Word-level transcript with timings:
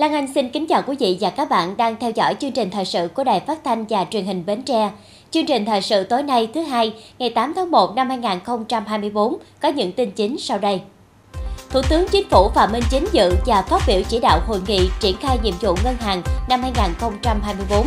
Lan 0.00 0.12
Anh 0.12 0.32
xin 0.34 0.50
kính 0.50 0.66
chào 0.66 0.82
quý 0.86 0.96
vị 1.00 1.18
và 1.20 1.30
các 1.30 1.48
bạn 1.48 1.76
đang 1.76 1.96
theo 2.00 2.10
dõi 2.10 2.34
chương 2.34 2.52
trình 2.52 2.70
thời 2.70 2.84
sự 2.84 3.08
của 3.14 3.24
Đài 3.24 3.40
Phát 3.40 3.64
thanh 3.64 3.84
và 3.88 4.06
Truyền 4.10 4.24
hình 4.24 4.46
Bến 4.46 4.62
Tre. 4.62 4.90
Chương 5.30 5.46
trình 5.46 5.64
thời 5.64 5.80
sự 5.82 6.04
tối 6.04 6.22
nay 6.22 6.48
thứ 6.54 6.60
hai, 6.60 6.92
ngày 7.18 7.30
8 7.30 7.52
tháng 7.56 7.70
1 7.70 7.94
năm 7.96 8.08
2024 8.08 9.36
có 9.60 9.68
những 9.68 9.92
tin 9.92 10.10
chính 10.10 10.38
sau 10.38 10.58
đây. 10.58 10.80
Thủ 11.70 11.80
tướng 11.90 12.08
Chính 12.08 12.28
phủ 12.30 12.48
Phạm 12.54 12.72
Minh 12.72 12.82
Chính 12.90 13.06
dự 13.12 13.34
và 13.46 13.62
phát 13.62 13.82
biểu 13.86 14.00
chỉ 14.08 14.20
đạo 14.20 14.40
hội 14.46 14.60
nghị 14.66 14.88
triển 15.00 15.16
khai 15.16 15.38
nhiệm 15.42 15.54
vụ 15.60 15.76
ngân 15.84 15.96
hàng 16.00 16.22
năm 16.48 16.62
2024. 16.62 17.86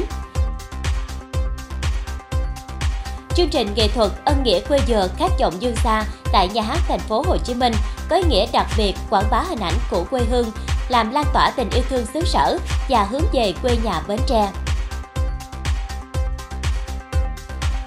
Chương 3.35 3.49
trình 3.49 3.73
nghệ 3.75 3.87
thuật 3.87 4.11
Ân 4.25 4.43
nghĩa 4.43 4.59
quê 4.59 4.79
dừa 4.87 5.07
khát 5.17 5.31
vọng 5.39 5.53
dương 5.59 5.75
xa 5.75 6.03
tại 6.33 6.49
nhà 6.53 6.61
hát 6.61 6.79
thành 6.87 6.99
phố 6.99 7.23
Hồ 7.27 7.37
Chí 7.37 7.53
Minh 7.53 7.73
có 8.09 8.15
ý 8.15 8.23
nghĩa 8.29 8.45
đặc 8.53 8.67
biệt 8.77 8.93
quảng 9.09 9.25
bá 9.31 9.43
hình 9.49 9.59
ảnh 9.59 9.73
của 9.91 10.03
quê 10.09 10.21
hương, 10.29 10.51
làm 10.89 11.11
lan 11.11 11.25
tỏa 11.33 11.51
tình 11.55 11.69
yêu 11.69 11.83
thương 11.89 12.05
xứ 12.13 12.21
sở 12.25 12.57
và 12.89 13.03
hướng 13.03 13.23
về 13.33 13.53
quê 13.61 13.77
nhà 13.83 14.01
Bến 14.07 14.19
Tre. 14.27 14.51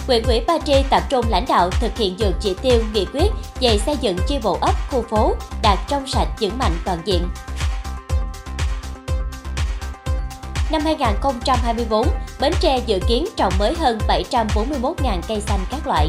Huyện 0.06 0.23
ủy 0.23 0.40
Ba 0.46 0.59
Tri 0.59 0.74
tập 0.90 1.02
trung 1.09 1.24
lãnh 1.28 1.45
đạo 1.48 1.70
thực 1.70 1.96
hiện 1.96 2.16
dược 2.18 2.34
chỉ 2.40 2.54
tiêu 2.62 2.82
nghị 2.92 3.04
quyết 3.04 3.28
về 3.60 3.78
xây 3.78 3.96
dựng 4.01 4.18
chi 4.28 4.38
bộ 4.42 4.59
ấp, 4.60 4.74
khu 4.90 5.04
phố 5.10 5.34
đạt 5.62 5.78
trong 5.88 6.06
sạch 6.06 6.28
vững 6.40 6.59
mạnh 6.59 6.73
toàn 6.84 6.98
diện. 7.04 7.28
Năm 10.70 10.82
2024, 10.84 12.09
Bến 12.40 12.52
Tre 12.60 12.80
dự 12.87 12.98
kiến 13.09 13.24
trồng 13.37 13.52
mới 13.59 13.74
hơn 13.74 13.98
741.000 14.09 15.20
cây 15.29 15.40
xanh 15.40 15.60
các 15.70 15.87
loại. 15.87 16.09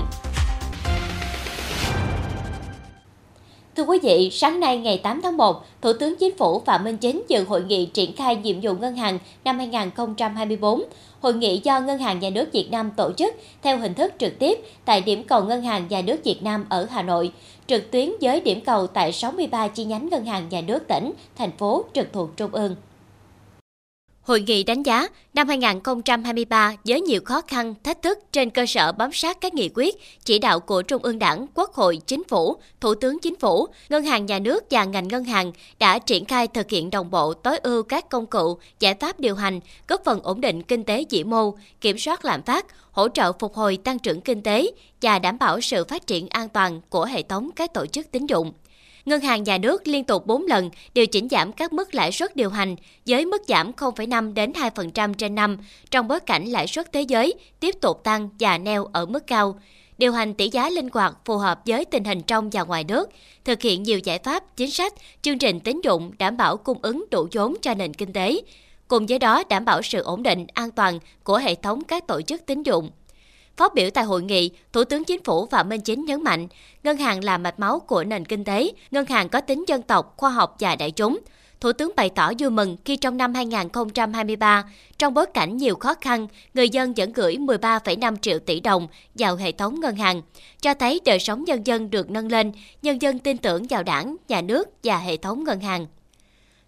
Thưa 3.76 3.84
quý 3.84 4.00
vị, 4.04 4.30
sáng 4.32 4.60
nay 4.60 4.78
ngày 4.78 4.98
8 4.98 5.22
tháng 5.22 5.38
1, 5.38 5.66
Thủ 5.82 5.94
tướng 6.00 6.16
Chính 6.16 6.38
phủ 6.38 6.60
Phạm 6.66 6.84
Minh 6.84 6.98
Chính 6.98 7.24
dự 7.28 7.44
hội 7.44 7.64
nghị 7.64 7.86
triển 7.86 8.16
khai 8.16 8.36
nhiệm 8.36 8.56
vụ 8.62 8.74
ngân 8.74 8.96
hàng 8.96 9.20
năm 9.44 9.58
2024. 9.58 10.84
Hội 11.22 11.34
nghị 11.34 11.62
do 11.64 11.80
Ngân 11.80 12.00
hàng 12.00 12.20
Nhà 12.20 12.30
nước 12.30 12.46
Việt 12.54 12.72
Nam 12.72 12.92
tổ 12.98 13.12
chức 13.18 13.36
theo 13.64 13.78
hình 13.78 13.94
thức 13.94 14.14
trực 14.20 14.40
tiếp 14.40 14.60
tại 14.86 15.02
điểm 15.02 15.24
cầu 15.24 15.44
Ngân 15.44 15.62
hàng 15.62 15.86
Nhà 15.90 16.02
nước 16.02 16.24
Việt 16.24 16.44
Nam 16.44 16.66
ở 16.70 16.88
Hà 16.90 17.02
Nội, 17.02 17.32
trực 17.68 17.92
tuyến 17.92 18.12
với 18.22 18.42
điểm 18.42 18.62
cầu 18.62 18.88
tại 18.88 19.12
63 19.12 19.68
chi 19.68 19.86
nhánh 19.86 20.10
Ngân 20.10 20.26
hàng 20.26 20.50
Nhà 20.50 20.62
nước 20.62 20.88
tỉnh, 20.88 21.14
thành 21.38 21.52
phố 21.52 21.86
trực 21.94 22.14
thuộc 22.14 22.38
Trung 22.38 22.52
ương. 22.52 22.76
Hội 24.28 24.42
nghị 24.42 24.64
đánh 24.64 24.84
giá 24.84 25.08
năm 25.34 25.48
2023 25.48 26.76
với 26.86 27.02
nhiều 27.02 27.22
khó 27.26 27.42
khăn, 27.42 27.76
thách 27.84 28.02
thức 28.02 28.20
trên 28.32 28.50
cơ 28.50 28.66
sở 28.66 28.92
bám 28.92 29.14
sát 29.14 29.38
các 29.42 29.54
nghị 29.54 29.70
quyết, 29.76 29.96
chỉ 30.26 30.40
đạo 30.40 30.60
của 30.60 30.82
Trung 30.82 31.04
ương 31.04 31.20
Đảng, 31.20 31.46
Quốc 31.54 31.74
hội, 31.74 32.00
Chính 32.08 32.24
phủ, 32.24 32.56
Thủ 32.82 32.96
tướng 32.96 33.20
Chính 33.20 33.36
phủ, 33.36 33.68
Ngân 33.90 34.04
hàng 34.04 34.26
Nhà 34.26 34.40
nước 34.40 34.64
và 34.72 34.84
ngành 34.84 35.08
ngân 35.08 35.24
hàng 35.24 35.52
đã 35.80 36.00
triển 36.00 36.26
khai 36.26 36.48
thực 36.48 36.70
hiện 36.70 36.90
đồng 36.90 37.12
bộ 37.12 37.34
tối 37.34 37.58
ưu 37.58 37.84
các 37.84 38.10
công 38.10 38.26
cụ, 38.26 38.58
giải 38.80 38.94
pháp 38.94 39.20
điều 39.20 39.36
hành, 39.36 39.60
góp 39.88 40.02
phần 40.06 40.20
ổn 40.24 40.42
định 40.42 40.64
kinh 40.64 40.84
tế 40.84 41.06
vĩ 41.10 41.24
mô, 41.24 41.54
kiểm 41.82 41.98
soát 41.98 42.26
lạm 42.26 42.42
phát, 42.42 42.66
hỗ 42.92 43.08
trợ 43.10 43.32
phục 43.40 43.56
hồi 43.56 43.78
tăng 43.84 44.00
trưởng 44.00 44.22
kinh 44.22 44.42
tế 44.42 44.72
và 45.02 45.20
đảm 45.20 45.38
bảo 45.40 45.62
sự 45.62 45.84
phát 45.84 46.08
triển 46.08 46.28
an 46.30 46.50
toàn 46.50 46.82
của 46.90 47.06
hệ 47.06 47.24
thống 47.24 47.50
các 47.56 47.74
tổ 47.74 47.86
chức 47.86 48.12
tín 48.12 48.26
dụng. 48.26 48.52
Ngân 49.08 49.22
hàng 49.22 49.44
Nhà 49.44 49.58
nước 49.58 49.88
liên 49.88 50.04
tục 50.04 50.28
4 50.28 50.46
lần 50.46 50.70
điều 50.94 51.08
chỉnh 51.08 51.28
giảm 51.30 51.52
các 51.52 51.74
mức 51.74 51.96
lãi 51.96 52.12
suất 52.12 52.36
điều 52.36 52.50
hành 52.50 52.76
với 53.06 53.26
mức 53.26 53.42
giảm 53.48 53.72
0,5 53.72 54.34
đến 54.34 54.52
2% 54.52 55.14
trên 55.14 55.36
năm 55.36 55.58
trong 55.92 56.08
bối 56.08 56.20
cảnh 56.20 56.46
lãi 56.46 56.68
suất 56.68 56.94
thế 56.94 57.02
giới 57.02 57.34
tiếp 57.60 57.76
tục 57.82 58.04
tăng 58.04 58.30
và 58.40 58.58
neo 58.58 58.86
ở 58.86 59.06
mức 59.06 59.28
cao. 59.28 59.60
Điều 59.98 60.12
hành 60.12 60.34
tỷ 60.34 60.50
giá 60.50 60.70
linh 60.70 60.90
hoạt 60.94 61.18
phù 61.26 61.38
hợp 61.38 61.62
với 61.66 61.86
tình 61.86 62.04
hình 62.04 62.22
trong 62.22 62.50
và 62.50 62.64
ngoài 62.64 62.84
nước, 62.84 63.10
thực 63.46 63.62
hiện 63.62 63.84
nhiều 63.84 64.00
giải 64.00 64.20
pháp, 64.20 64.58
chính 64.58 64.72
sách, 64.72 64.94
chương 65.22 65.38
trình 65.38 65.60
tín 65.60 65.82
dụng 65.84 66.12
đảm 66.20 66.38
bảo 66.38 66.58
cung 66.58 66.80
ứng 66.82 67.06
đủ 67.12 67.28
vốn 67.32 67.56
cho 67.62 67.74
nền 67.74 67.94
kinh 67.94 68.14
tế, 68.14 68.42
cùng 68.88 69.06
với 69.06 69.20
đó 69.20 69.44
đảm 69.50 69.66
bảo 69.66 69.82
sự 69.82 70.02
ổn 70.02 70.24
định, 70.24 70.48
an 70.54 70.72
toàn 70.72 71.00
của 71.24 71.38
hệ 71.38 71.56
thống 71.56 71.84
các 71.84 72.08
tổ 72.08 72.22
chức 72.22 72.46
tín 72.46 72.64
dụng. 72.64 72.90
Phát 73.58 73.74
biểu 73.74 73.90
tại 73.90 74.04
hội 74.04 74.24
nghị, 74.24 74.52
Thủ 74.74 74.84
tướng 74.84 75.04
Chính 75.04 75.24
phủ 75.24 75.46
Phạm 75.46 75.70
Minh 75.70 75.82
Chính 75.82 76.06
nhấn 76.06 76.24
mạnh, 76.24 76.48
ngân 76.84 76.98
hàng 76.98 77.24
là 77.24 77.38
mạch 77.38 77.60
máu 77.60 77.80
của 77.80 78.04
nền 78.04 78.26
kinh 78.26 78.44
tế, 78.44 78.72
ngân 78.92 79.06
hàng 79.06 79.30
có 79.30 79.42
tính 79.42 79.64
dân 79.68 79.82
tộc, 79.82 80.14
khoa 80.18 80.30
học 80.30 80.56
và 80.60 80.76
đại 80.76 80.92
chúng. 80.92 81.20
Thủ 81.60 81.72
tướng 81.72 81.92
bày 81.96 82.10
tỏ 82.10 82.32
vui 82.40 82.50
mừng 82.50 82.78
khi 82.86 82.98
trong 82.98 83.18
năm 83.18 83.34
2023, 83.34 84.64
trong 84.98 85.14
bối 85.14 85.26
cảnh 85.26 85.58
nhiều 85.58 85.76
khó 85.76 85.94
khăn, 86.02 86.28
người 86.54 86.70
dân 86.70 86.94
vẫn 86.98 87.14
gửi 87.14 87.36
13,5 87.36 88.16
triệu 88.18 88.40
tỷ 88.40 88.60
đồng 88.60 88.88
vào 89.16 89.36
hệ 89.36 89.52
thống 89.52 89.80
ngân 89.80 89.96
hàng, 89.96 90.22
cho 90.62 90.74
thấy 90.74 91.02
đời 91.06 91.20
sống 91.20 91.44
nhân 91.44 91.68
dân 91.68 91.90
được 91.90 92.10
nâng 92.10 92.32
lên, 92.32 92.52
nhân 92.82 93.02
dân 93.02 93.20
tin 93.20 93.38
tưởng 93.38 93.68
vào 93.70 93.84
đảng, 93.84 94.16
nhà 94.28 94.42
nước 94.42 94.70
và 94.84 94.98
hệ 94.98 95.18
thống 95.18 95.44
ngân 95.44 95.60
hàng. 95.60 95.88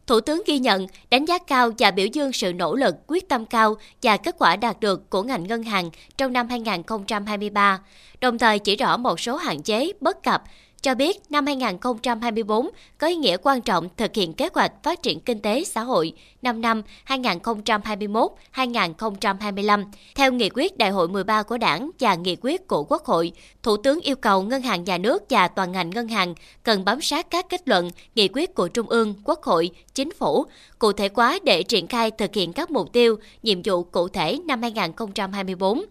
Thủ 0.09 0.21
tướng 0.21 0.41
ghi 0.45 0.59
nhận, 0.59 0.87
đánh 1.09 1.25
giá 1.25 1.37
cao 1.37 1.71
và 1.79 1.91
biểu 1.91 2.07
dương 2.13 2.33
sự 2.33 2.53
nỗ 2.53 2.75
lực, 2.75 2.95
quyết 3.07 3.29
tâm 3.29 3.45
cao 3.45 3.75
và 4.03 4.17
kết 4.17 4.35
quả 4.39 4.55
đạt 4.55 4.79
được 4.79 5.09
của 5.09 5.23
ngành 5.23 5.47
ngân 5.47 5.63
hàng 5.63 5.89
trong 6.17 6.33
năm 6.33 6.47
2023, 6.49 7.79
đồng 8.21 8.37
thời 8.37 8.59
chỉ 8.59 8.75
rõ 8.75 8.97
một 8.97 9.19
số 9.19 9.35
hạn 9.35 9.61
chế, 9.61 9.91
bất 10.01 10.23
cập 10.23 10.43
cho 10.81 10.95
biết 10.95 11.17
năm 11.29 11.45
2024 11.45 12.69
có 12.97 13.07
ý 13.07 13.15
nghĩa 13.15 13.37
quan 13.43 13.61
trọng 13.61 13.89
thực 13.97 14.15
hiện 14.15 14.33
kế 14.33 14.49
hoạch 14.53 14.71
phát 14.83 15.03
triển 15.03 15.19
kinh 15.19 15.39
tế 15.39 15.63
xã 15.63 15.81
hội 15.81 16.13
5 16.41 16.61
năm 16.61 16.81
2021-2025 17.07 19.85
theo 20.15 20.31
nghị 20.31 20.49
quyết 20.49 20.77
Đại 20.77 20.89
hội 20.89 21.07
13 21.07 21.43
của 21.43 21.57
Đảng 21.57 21.89
và 21.99 22.15
nghị 22.15 22.37
quyết 22.41 22.67
của 22.67 22.83
Quốc 22.83 23.05
hội. 23.05 23.31
Thủ 23.63 23.77
tướng 23.77 24.01
yêu 24.01 24.15
cầu 24.15 24.41
Ngân 24.41 24.61
hàng 24.61 24.83
Nhà 24.83 24.97
nước 24.97 25.23
và 25.29 25.47
toàn 25.47 25.71
ngành 25.71 25.89
ngân 25.89 26.07
hàng 26.07 26.35
cần 26.63 26.85
bám 26.85 27.01
sát 27.01 27.29
các 27.29 27.45
kết 27.49 27.67
luận, 27.67 27.89
nghị 28.15 28.27
quyết 28.33 28.55
của 28.55 28.67
Trung 28.67 28.89
ương, 28.89 29.13
Quốc 29.23 29.43
hội, 29.43 29.69
Chính 29.93 30.13
phủ, 30.13 30.45
cụ 30.79 30.91
thể 30.91 31.09
hóa 31.13 31.39
để 31.43 31.63
triển 31.63 31.87
khai 31.87 32.11
thực 32.11 32.35
hiện 32.35 32.53
các 32.53 32.71
mục 32.71 32.93
tiêu, 32.93 33.15
nhiệm 33.43 33.61
vụ 33.63 33.83
cụ 33.83 34.07
thể 34.07 34.39
năm 34.45 34.61
2024. 34.61 35.85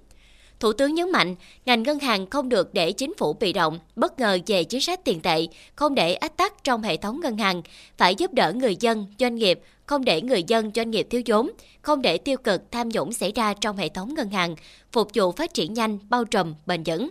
Thủ 0.60 0.72
tướng 0.72 0.94
nhấn 0.94 1.12
mạnh, 1.12 1.34
ngành 1.66 1.82
ngân 1.82 1.98
hàng 1.98 2.30
không 2.30 2.48
được 2.48 2.74
để 2.74 2.92
chính 2.92 3.14
phủ 3.19 3.32
bị 3.32 3.52
động, 3.52 3.78
bất 3.96 4.19
ngờ 4.19 4.38
về 4.46 4.64
chính 4.64 4.80
sách 4.80 5.04
tiền 5.04 5.20
tệ, 5.20 5.46
không 5.74 5.94
để 5.94 6.14
ách 6.14 6.36
tắc 6.36 6.64
trong 6.64 6.82
hệ 6.82 6.96
thống 6.96 7.20
ngân 7.20 7.38
hàng, 7.38 7.62
phải 7.98 8.14
giúp 8.14 8.32
đỡ 8.32 8.52
người 8.52 8.76
dân, 8.80 9.06
doanh 9.19 9.34
nghiệp, 9.34 9.60
không 9.86 10.04
để 10.04 10.22
người 10.22 10.42
dân, 10.46 10.70
doanh 10.74 10.91
nghiệp 10.91 11.06
thiếu 11.10 11.22
vốn, 11.26 11.50
không 11.82 12.02
để 12.02 12.19
tiêu 12.19 12.36
cực 12.36 12.72
tham 12.72 12.88
nhũng 12.88 13.12
xảy 13.12 13.32
ra 13.32 13.54
trong 13.54 13.76
hệ 13.76 13.88
thống 13.88 14.14
ngân 14.14 14.30
hàng, 14.30 14.54
phục 14.92 15.08
vụ 15.14 15.32
phát 15.32 15.54
triển 15.54 15.74
nhanh, 15.74 15.98
bao 16.10 16.24
trùm, 16.24 16.54
bền 16.66 16.82
vững. 16.82 17.10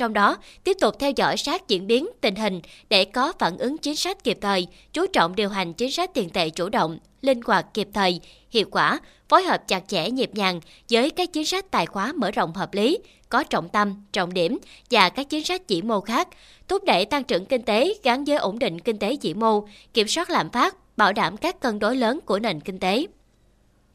Trong 0.00 0.12
đó, 0.12 0.36
tiếp 0.64 0.76
tục 0.80 0.98
theo 0.98 1.10
dõi 1.16 1.36
sát 1.36 1.68
diễn 1.68 1.86
biến 1.86 2.08
tình 2.20 2.34
hình 2.34 2.60
để 2.90 3.04
có 3.04 3.32
phản 3.38 3.58
ứng 3.58 3.78
chính 3.78 3.96
sách 3.96 4.24
kịp 4.24 4.38
thời, 4.40 4.66
chú 4.92 5.06
trọng 5.06 5.36
điều 5.36 5.48
hành 5.48 5.72
chính 5.72 5.90
sách 5.90 6.10
tiền 6.14 6.30
tệ 6.30 6.50
chủ 6.50 6.68
động, 6.68 6.98
linh 7.22 7.40
hoạt 7.42 7.74
kịp 7.74 7.88
thời, 7.94 8.20
hiệu 8.50 8.66
quả, 8.70 9.00
phối 9.28 9.42
hợp 9.42 9.68
chặt 9.68 9.82
chẽ 9.88 10.10
nhịp 10.10 10.30
nhàng 10.34 10.60
với 10.90 11.10
các 11.10 11.32
chính 11.32 11.44
sách 11.44 11.70
tài 11.70 11.86
khóa 11.86 12.12
mở 12.12 12.30
rộng 12.30 12.54
hợp 12.54 12.74
lý, 12.74 12.98
có 13.28 13.42
trọng 13.42 13.68
tâm, 13.68 13.94
trọng 14.12 14.34
điểm 14.34 14.58
và 14.90 15.08
các 15.08 15.30
chính 15.30 15.44
sách 15.44 15.68
chỉ 15.68 15.82
mô 15.82 16.00
khác, 16.00 16.28
thúc 16.68 16.84
đẩy 16.84 17.04
tăng 17.04 17.24
trưởng 17.24 17.46
kinh 17.46 17.62
tế 17.62 17.94
gắn 18.02 18.24
với 18.24 18.36
ổn 18.36 18.58
định 18.58 18.80
kinh 18.80 18.98
tế 18.98 19.16
chỉ 19.16 19.34
mô, 19.34 19.68
kiểm 19.94 20.08
soát 20.08 20.30
lạm 20.30 20.50
phát, 20.50 20.96
bảo 20.96 21.12
đảm 21.12 21.36
các 21.36 21.60
cân 21.60 21.78
đối 21.78 21.96
lớn 21.96 22.20
của 22.26 22.38
nền 22.38 22.60
kinh 22.60 22.78
tế. 22.78 23.06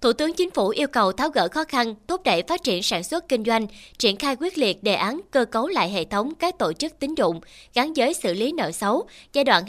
Thủ 0.06 0.14
tướng 0.14 0.34
Chính 0.34 0.52
phủ 0.52 0.70
yêu 0.70 0.88
cầu 0.88 1.12
tháo 1.12 1.30
gỡ 1.30 1.48
khó 1.48 1.64
khăn, 1.64 1.96
thúc 2.08 2.24
đẩy 2.24 2.44
phát 2.44 2.64
triển 2.64 2.84
sản 2.84 3.04
xuất 3.04 3.30
kinh 3.30 3.44
doanh, 3.44 3.68
triển 3.98 4.18
khai 4.18 4.36
quyết 4.40 4.58
liệt 4.58 4.84
đề 4.84 4.96
án 4.96 5.22
cơ 5.32 5.46
cấu 5.46 5.68
lại 5.68 5.90
hệ 5.90 6.06
thống 6.06 6.34
các 6.40 6.58
tổ 6.58 6.74
chức 6.74 7.00
tín 7.00 7.16
dụng 7.16 7.42
gắn 7.74 7.94
với 7.96 8.14
xử 8.14 8.34
lý 8.34 8.52
nợ 8.52 8.72
xấu 8.72 9.08
giai 9.34 9.44
đoạn 9.44 9.64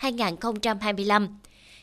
2021-2025 0.00 1.28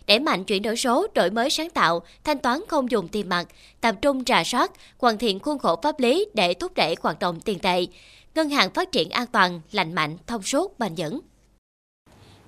đẩy 0.07 0.19
mạnh 0.19 0.43
chuyển 0.43 0.61
đổi 0.61 0.75
số, 0.75 1.07
đổi 1.15 1.31
mới 1.31 1.49
sáng 1.49 1.69
tạo, 1.69 2.01
thanh 2.23 2.39
toán 2.39 2.59
không 2.67 2.91
dùng 2.91 3.07
tiền 3.07 3.29
mặt, 3.29 3.47
tập 3.81 3.95
trung 4.01 4.23
rà 4.27 4.43
soát, 4.43 4.71
hoàn 4.97 5.17
thiện 5.17 5.39
khuôn 5.39 5.59
khổ 5.59 5.79
pháp 5.83 5.99
lý 5.99 6.25
để 6.33 6.53
thúc 6.53 6.73
đẩy 6.75 6.95
hoạt 7.01 7.19
động 7.19 7.39
tiền 7.39 7.59
tệ, 7.59 7.85
ngân 8.35 8.49
hàng 8.49 8.69
phát 8.69 8.91
triển 8.91 9.09
an 9.09 9.25
toàn, 9.31 9.61
lành 9.71 9.93
mạnh, 9.93 10.17
thông 10.27 10.43
suốt, 10.43 10.79
bền 10.79 10.93
vững. 10.97 11.19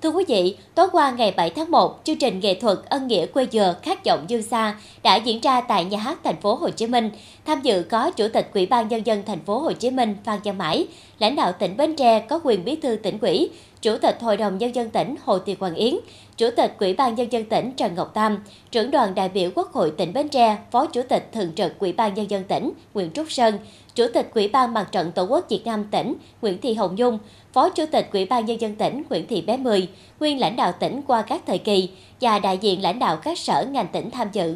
Thưa 0.01 0.09
quý 0.09 0.23
vị, 0.27 0.57
tối 0.75 0.87
qua 0.91 1.11
ngày 1.11 1.33
7 1.37 1.49
tháng 1.49 1.71
1, 1.71 2.01
chương 2.03 2.17
trình 2.17 2.39
nghệ 2.39 2.53
thuật 2.53 2.77
Ân 2.85 3.07
nghĩa 3.07 3.25
quê 3.25 3.47
dừa 3.51 3.75
khát 3.81 4.05
vọng 4.05 4.25
dương 4.27 4.41
xa 4.41 4.75
đã 5.03 5.15
diễn 5.15 5.41
ra 5.41 5.61
tại 5.61 5.85
nhà 5.85 5.97
hát 5.97 6.19
thành 6.23 6.41
phố 6.41 6.55
Hồ 6.55 6.69
Chí 6.69 6.87
Minh. 6.87 7.09
Tham 7.45 7.61
dự 7.61 7.83
có 7.89 8.11
Chủ 8.11 8.27
tịch 8.33 8.49
Ủy 8.53 8.65
ban 8.65 8.87
nhân 8.87 9.05
dân 9.05 9.23
thành 9.25 9.39
phố 9.39 9.59
Hồ 9.59 9.71
Chí 9.71 9.89
Minh 9.89 10.15
Phan 10.23 10.39
Văn 10.43 10.57
Mãi, 10.57 10.87
lãnh 11.19 11.35
đạo 11.35 11.51
tỉnh 11.51 11.77
Bến 11.77 11.95
Tre 11.95 12.19
có 12.19 12.39
quyền 12.43 12.65
bí 12.65 12.75
thư 12.75 12.95
tỉnh 12.95 13.17
ủy, 13.21 13.49
Chủ 13.81 13.97
tịch 13.97 14.17
Hội 14.21 14.37
đồng 14.37 14.57
nhân 14.57 14.75
dân 14.75 14.89
tỉnh 14.89 15.15
Hồ 15.23 15.39
Thị 15.39 15.55
Hoàng 15.59 15.75
Yến, 15.75 15.95
Chủ 16.37 16.49
tịch 16.57 16.75
Ủy 16.79 16.93
ban 16.93 17.15
nhân 17.15 17.31
dân 17.31 17.45
tỉnh 17.45 17.71
Trần 17.71 17.95
Ngọc 17.95 18.11
Tam, 18.13 18.43
trưởng 18.71 18.91
đoàn 18.91 19.15
đại 19.15 19.29
biểu 19.29 19.49
Quốc 19.55 19.71
hội 19.71 19.91
tỉnh 19.97 20.13
Bến 20.13 20.29
Tre, 20.29 20.57
Phó 20.71 20.85
Chủ 20.85 21.01
tịch 21.09 21.29
thường 21.33 21.51
trực 21.55 21.79
Ủy 21.79 21.93
ban 21.93 22.13
nhân 22.13 22.29
dân 22.29 22.43
tỉnh 22.43 22.71
Nguyễn 22.93 23.11
Trúc 23.11 23.31
Sơn, 23.31 23.59
Chủ 23.95 24.07
tịch 24.13 24.31
Ủy 24.33 24.47
ban 24.47 24.73
Mặt 24.73 24.87
trận 24.91 25.11
Tổ 25.11 25.23
quốc 25.23 25.45
Việt 25.49 25.61
Nam 25.65 25.85
tỉnh 25.91 26.13
Nguyễn 26.41 26.61
Thị 26.61 26.73
Hồng 26.73 26.95
Nhung, 26.95 27.19
Phó 27.53 27.69
Chủ 27.69 27.85
tịch 27.91 28.09
Ủy 28.13 28.25
ban 28.25 28.45
nhân 28.45 28.61
dân 28.61 28.75
tỉnh 28.75 29.03
Nguyễn 29.09 29.27
Thị 29.27 29.41
Bé 29.41 29.57
Mười, 29.57 29.89
nguyên 30.19 30.39
lãnh 30.39 30.55
đạo 30.55 30.71
tỉnh 30.79 31.01
qua 31.07 31.21
các 31.21 31.41
thời 31.47 31.57
kỳ 31.57 31.89
và 32.21 32.39
đại 32.39 32.57
diện 32.57 32.81
lãnh 32.81 32.99
đạo 32.99 33.17
các 33.17 33.39
sở 33.39 33.65
ngành 33.71 33.87
tỉnh 33.87 34.11
tham 34.11 34.27
dự. 34.31 34.55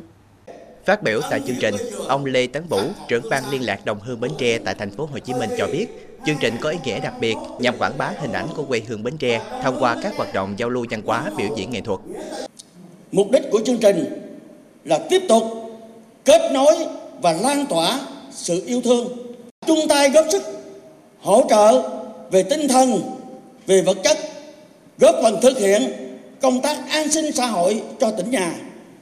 Phát 0.85 1.03
biểu 1.03 1.21
tại 1.29 1.39
chương 1.47 1.55
trình, 1.59 1.75
ông 2.07 2.25
Lê 2.25 2.47
Tấn 2.47 2.63
Vũ, 2.69 2.79
trưởng 3.07 3.29
ban 3.29 3.43
liên 3.51 3.65
lạc 3.65 3.85
đồng 3.85 3.99
hương 3.99 4.19
Bến 4.19 4.31
Tre 4.37 4.57
tại 4.57 4.75
thành 4.79 4.91
phố 4.91 5.09
Hồ 5.11 5.19
Chí 5.19 5.33
Minh 5.33 5.49
cho 5.57 5.67
biết, 5.67 6.10
chương 6.25 6.37
trình 6.39 6.57
có 6.61 6.69
ý 6.69 6.77
nghĩa 6.83 6.99
đặc 6.99 7.13
biệt 7.19 7.35
nhằm 7.59 7.77
quảng 7.77 7.97
bá 7.97 8.13
hình 8.19 8.31
ảnh 8.31 8.47
của 8.55 8.63
quê 8.63 8.81
hương 8.87 9.03
Bến 9.03 9.17
Tre 9.17 9.41
thông 9.63 9.79
qua 9.79 9.97
các 10.03 10.13
hoạt 10.17 10.33
động 10.33 10.53
giao 10.57 10.69
lưu 10.69 10.85
văn 10.89 11.01
hóa, 11.05 11.31
biểu 11.37 11.47
diễn 11.55 11.71
nghệ 11.71 11.81
thuật. 11.81 11.99
Mục 13.11 13.31
đích 13.31 13.43
của 13.51 13.61
chương 13.65 13.77
trình 13.77 14.05
là 14.85 14.99
tiếp 15.09 15.21
tục 15.29 15.43
kết 16.25 16.51
nối 16.51 16.75
và 17.21 17.33
lan 17.33 17.65
tỏa 17.65 17.99
sự 18.31 18.63
yêu 18.65 18.81
thương, 18.81 19.07
chung 19.67 19.87
tay 19.89 20.09
góp 20.09 20.25
sức 20.31 20.43
hỗ 21.21 21.43
trợ 21.49 21.89
về 22.31 22.43
tinh 22.43 22.67
thần, 22.67 23.01
về 23.67 23.81
vật 23.81 23.97
chất, 24.03 24.17
góp 24.99 25.15
phần 25.23 25.39
thực 25.41 25.57
hiện 25.57 25.91
công 26.41 26.61
tác 26.61 26.77
an 26.89 27.11
sinh 27.11 27.31
xã 27.31 27.45
hội 27.45 27.81
cho 27.99 28.11
tỉnh 28.11 28.31
nhà. 28.31 28.53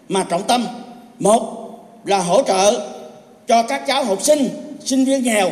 Mà 0.09 0.25
trọng 0.29 0.43
tâm 0.47 0.67
một 1.19 1.69
là 2.05 2.19
hỗ 2.19 2.43
trợ 2.43 2.89
cho 3.47 3.63
các 3.63 3.83
cháu 3.87 4.03
học 4.03 4.21
sinh 4.21 4.49
sinh 4.85 5.05
viên 5.05 5.23
nghèo 5.23 5.49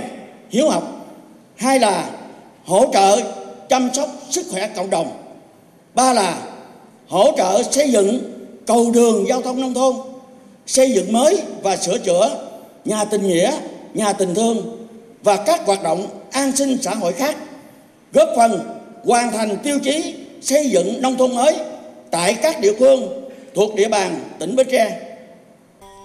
hiếu 0.50 0.69
học 0.69 0.97
hai 1.57 1.80
là 1.80 2.09
hỗ 2.65 2.86
trợ 2.94 3.21
chăm 3.69 3.89
sóc 3.94 4.09
sức 4.30 4.45
khỏe 4.51 4.69
cộng 4.75 4.89
đồng 4.89 5.12
ba 5.95 6.13
là 6.13 6.42
hỗ 7.07 7.31
trợ 7.38 7.63
xây 7.71 7.92
dựng 7.92 8.19
cầu 8.68 8.92
đường 8.92 9.25
giao 9.30 9.42
thông 9.42 9.62
nông 9.62 9.74
thôn, 9.74 9.95
xây 10.65 10.92
dựng 10.92 11.13
mới 11.13 11.42
và 11.62 11.77
sửa 11.77 11.98
chữa 11.98 12.30
nhà 12.86 13.06
tình 13.06 13.27
nghĩa, 13.27 13.51
nhà 13.94 14.13
tình 14.13 14.36
thương 14.36 14.88
và 15.24 15.38
các 15.38 15.65
hoạt 15.65 15.83
động 15.83 16.07
an 16.31 16.56
sinh 16.56 16.77
xã 16.81 16.95
hội 16.95 17.13
khác, 17.13 17.36
góp 18.13 18.30
phần 18.36 18.59
hoàn 19.04 19.31
thành 19.31 19.57
tiêu 19.63 19.80
chí 19.83 20.15
xây 20.42 20.69
dựng 20.69 21.01
nông 21.01 21.18
thôn 21.18 21.36
mới 21.36 21.56
tại 22.12 22.33
các 22.33 22.59
địa 22.62 22.74
phương 22.80 23.30
thuộc 23.56 23.75
địa 23.75 23.88
bàn 23.88 24.19
tỉnh 24.39 24.56
Bến 24.56 24.68
Tre. 24.71 25.06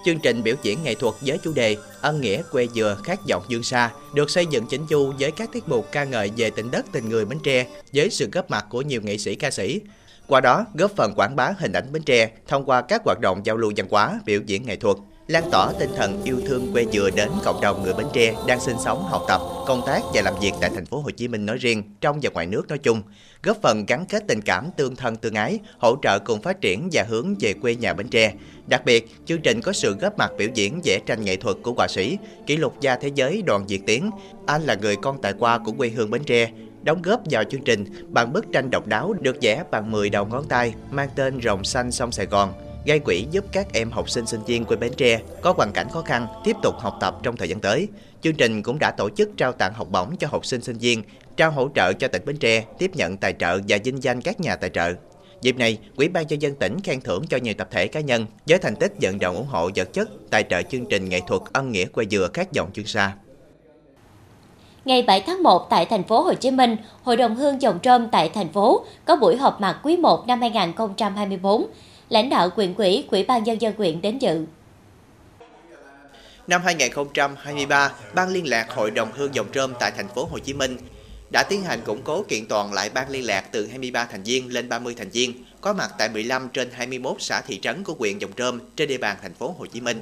Chương 0.05 0.19
trình 0.19 0.43
biểu 0.43 0.55
diễn 0.61 0.83
nghệ 0.83 0.95
thuật 0.95 1.13
với 1.21 1.37
chủ 1.37 1.53
đề 1.53 1.77
Ân 2.01 2.21
nghĩa 2.21 2.41
quê 2.51 2.67
dừa 2.75 2.97
khát 3.03 3.19
vọng 3.29 3.43
dương 3.47 3.63
xa 3.63 3.91
được 4.13 4.29
xây 4.29 4.45
dựng 4.45 4.65
chỉnh 4.67 4.85
chu 4.87 5.13
với 5.19 5.31
các 5.31 5.49
tiết 5.51 5.67
mục 5.67 5.91
ca 5.91 6.03
ngợi 6.03 6.31
về 6.37 6.49
tỉnh 6.49 6.71
đất 6.71 6.85
tình 6.91 7.09
người 7.09 7.25
Bến 7.25 7.39
Tre 7.43 7.67
với 7.93 8.09
sự 8.09 8.29
góp 8.31 8.49
mặt 8.49 8.65
của 8.69 8.81
nhiều 8.81 9.01
nghệ 9.01 9.17
sĩ 9.17 9.35
ca 9.35 9.51
sĩ. 9.51 9.81
Qua 10.27 10.41
đó 10.41 10.65
góp 10.73 10.91
phần 10.95 11.13
quảng 11.15 11.35
bá 11.35 11.51
hình 11.57 11.73
ảnh 11.73 11.91
Bến 11.91 12.03
Tre 12.03 12.31
thông 12.47 12.65
qua 12.65 12.81
các 12.81 13.01
hoạt 13.05 13.17
động 13.21 13.41
giao 13.43 13.57
lưu 13.57 13.71
văn 13.75 13.87
hóa, 13.91 14.19
biểu 14.25 14.41
diễn 14.45 14.65
nghệ 14.65 14.75
thuật 14.75 14.97
lan 15.27 15.43
tỏa 15.51 15.73
tinh 15.79 15.89
thần 15.95 16.23
yêu 16.23 16.41
thương 16.47 16.73
quê 16.73 16.85
dừa 16.93 17.09
đến 17.15 17.29
cộng 17.43 17.61
đồng 17.61 17.83
người 17.83 17.93
Bến 17.93 18.05
Tre 18.13 18.35
đang 18.47 18.59
sinh 18.59 18.75
sống, 18.85 19.03
học 19.03 19.21
tập, 19.27 19.41
công 19.67 19.81
tác 19.85 20.01
và 20.13 20.21
làm 20.21 20.33
việc 20.41 20.51
tại 20.61 20.69
thành 20.75 20.85
phố 20.85 20.99
Hồ 20.99 21.09
Chí 21.09 21.27
Minh 21.27 21.45
nói 21.45 21.57
riêng, 21.57 21.83
trong 22.01 22.19
và 22.21 22.29
ngoài 22.33 22.45
nước 22.45 22.67
nói 22.67 22.77
chung, 22.77 23.01
góp 23.43 23.57
phần 23.61 23.85
gắn 23.85 24.05
kết 24.09 24.23
tình 24.27 24.41
cảm 24.41 24.69
tương 24.77 24.95
thân 24.95 25.15
tương 25.15 25.35
ái, 25.35 25.59
hỗ 25.77 25.95
trợ 26.01 26.19
cùng 26.19 26.41
phát 26.41 26.61
triển 26.61 26.89
và 26.91 27.03
hướng 27.09 27.35
về 27.39 27.53
quê 27.53 27.75
nhà 27.75 27.93
Bến 27.93 28.07
Tre. 28.07 28.33
Đặc 28.67 28.85
biệt, 28.85 29.25
chương 29.25 29.41
trình 29.41 29.61
có 29.61 29.73
sự 29.73 29.95
góp 29.95 30.17
mặt 30.17 30.31
biểu 30.37 30.47
diễn 30.53 30.81
vẽ 30.83 30.99
tranh 31.05 31.25
nghệ 31.25 31.35
thuật 31.35 31.57
của 31.63 31.73
họa 31.73 31.87
sĩ, 31.87 32.17
kỷ 32.45 32.57
lục 32.57 32.81
gia 32.81 32.95
thế 32.95 33.11
giới 33.15 33.41
Đoàn 33.41 33.67
Việt 33.67 33.81
Tiến. 33.87 34.11
Anh 34.45 34.61
là 34.61 34.75
người 34.75 34.95
con 34.95 35.21
tài 35.21 35.33
qua 35.33 35.57
của 35.57 35.71
quê 35.71 35.89
hương 35.89 36.09
Bến 36.09 36.23
Tre, 36.23 36.51
đóng 36.83 37.01
góp 37.01 37.21
vào 37.29 37.43
chương 37.43 37.63
trình 37.63 37.85
bằng 38.09 38.33
bức 38.33 38.45
tranh 38.53 38.69
độc 38.69 38.87
đáo 38.87 39.13
được 39.13 39.35
vẽ 39.41 39.63
bằng 39.71 39.91
10 39.91 40.09
đầu 40.09 40.25
ngón 40.25 40.47
tay 40.47 40.73
mang 40.91 41.09
tên 41.15 41.41
Rồng 41.43 41.63
xanh 41.63 41.91
sông 41.91 42.11
Sài 42.11 42.25
Gòn 42.25 42.53
gây 42.85 42.99
quỹ 42.99 43.25
giúp 43.31 43.45
các 43.51 43.73
em 43.73 43.91
học 43.91 44.09
sinh 44.09 44.25
sinh 44.25 44.43
viên 44.43 44.65
quê 44.65 44.77
Bến 44.77 44.93
Tre 44.97 45.19
có 45.41 45.53
hoàn 45.57 45.71
cảnh 45.73 45.87
khó 45.89 46.01
khăn 46.01 46.27
tiếp 46.43 46.55
tục 46.63 46.75
học 46.79 46.97
tập 46.99 47.15
trong 47.23 47.37
thời 47.37 47.49
gian 47.49 47.59
tới. 47.59 47.87
Chương 48.21 48.35
trình 48.35 48.63
cũng 48.63 48.79
đã 48.79 48.91
tổ 48.91 49.09
chức 49.09 49.29
trao 49.37 49.51
tặng 49.51 49.73
học 49.73 49.87
bổng 49.91 50.15
cho 50.15 50.27
học 50.31 50.45
sinh 50.45 50.61
sinh 50.61 50.77
viên, 50.77 51.03
trao 51.37 51.51
hỗ 51.51 51.69
trợ 51.75 51.93
cho 51.93 52.07
tỉnh 52.07 52.25
Bến 52.25 52.37
Tre 52.37 52.65
tiếp 52.77 52.91
nhận 52.95 53.17
tài 53.17 53.33
trợ 53.39 53.59
và 53.67 53.77
vinh 53.83 54.03
danh 54.03 54.21
các 54.21 54.39
nhà 54.39 54.55
tài 54.55 54.69
trợ. 54.69 54.93
Dịp 55.41 55.57
này, 55.57 55.77
Ủy 55.95 56.07
ban 56.09 56.27
nhân 56.27 56.41
dân 56.41 56.55
tỉnh 56.55 56.79
khen 56.83 57.01
thưởng 57.01 57.27
cho 57.29 57.37
nhiều 57.37 57.53
tập 57.57 57.67
thể 57.71 57.87
cá 57.87 57.99
nhân 57.99 58.25
với 58.47 58.57
thành 58.57 58.75
tích 58.75 58.93
vận 59.01 59.19
động 59.19 59.35
ủng 59.35 59.47
hộ 59.47 59.69
vật 59.75 59.93
chất 59.93 60.09
tài 60.29 60.43
trợ 60.49 60.61
chương 60.61 60.85
trình 60.85 61.09
nghệ 61.09 61.19
thuật 61.27 61.41
ân 61.53 61.71
nghĩa 61.71 61.85
quê 61.85 62.05
dừa 62.11 62.27
các 62.33 62.51
dòng 62.51 62.69
chương 62.73 62.85
xa. 62.85 63.13
Ngày 64.85 65.01
7 65.01 65.23
tháng 65.27 65.43
1 65.43 65.67
tại 65.69 65.85
thành 65.85 66.03
phố 66.03 66.21
Hồ 66.21 66.33
Chí 66.33 66.51
Minh, 66.51 66.77
Hội 67.03 67.17
đồng 67.17 67.35
hương 67.35 67.61
dòng 67.61 67.79
trôm 67.79 68.07
tại 68.11 68.29
thành 68.29 68.53
phố 68.53 68.85
có 69.05 69.15
buổi 69.15 69.37
họp 69.37 69.61
mặt 69.61 69.79
quý 69.83 69.97
1 69.97 70.27
năm 70.27 70.41
2024 70.41 71.67
lãnh 72.13 72.29
đạo 72.29 72.49
quyện 72.49 72.73
quỹ, 72.73 73.03
quỹ 73.09 73.23
ban 73.23 73.43
nhân 73.43 73.61
dân 73.61 73.73
quyện 73.73 74.01
đến 74.01 74.19
dự. 74.19 74.45
Năm 76.47 76.61
2023, 76.65 77.91
Ban 78.13 78.29
liên 78.29 78.47
lạc 78.47 78.71
Hội 78.71 78.91
đồng 78.91 79.11
hương 79.13 79.35
dòng 79.35 79.47
trơm 79.53 79.73
tại 79.79 79.91
thành 79.91 80.07
phố 80.07 80.25
Hồ 80.25 80.39
Chí 80.39 80.53
Minh 80.53 80.77
đã 81.31 81.43
tiến 81.43 81.63
hành 81.63 81.81
củng 81.81 82.01
cố 82.03 82.23
kiện 82.23 82.45
toàn 82.45 82.73
lại 82.73 82.89
ban 82.89 83.09
liên 83.09 83.25
lạc 83.25 83.41
từ 83.51 83.67
23 83.67 84.05
thành 84.05 84.23
viên 84.23 84.53
lên 84.53 84.69
30 84.69 84.95
thành 84.97 85.09
viên, 85.09 85.33
có 85.61 85.73
mặt 85.73 85.91
tại 85.97 86.09
15 86.09 86.49
trên 86.53 86.71
21 86.71 87.15
xã 87.19 87.41
thị 87.41 87.59
trấn 87.61 87.83
của 87.83 87.93
huyện 87.93 88.17
Dòng 88.17 88.31
Trơm 88.37 88.59
trên 88.75 88.87
địa 88.87 88.97
bàn 88.97 89.17
thành 89.21 89.33
phố 89.33 89.55
Hồ 89.59 89.65
Chí 89.65 89.81
Minh. 89.81 90.01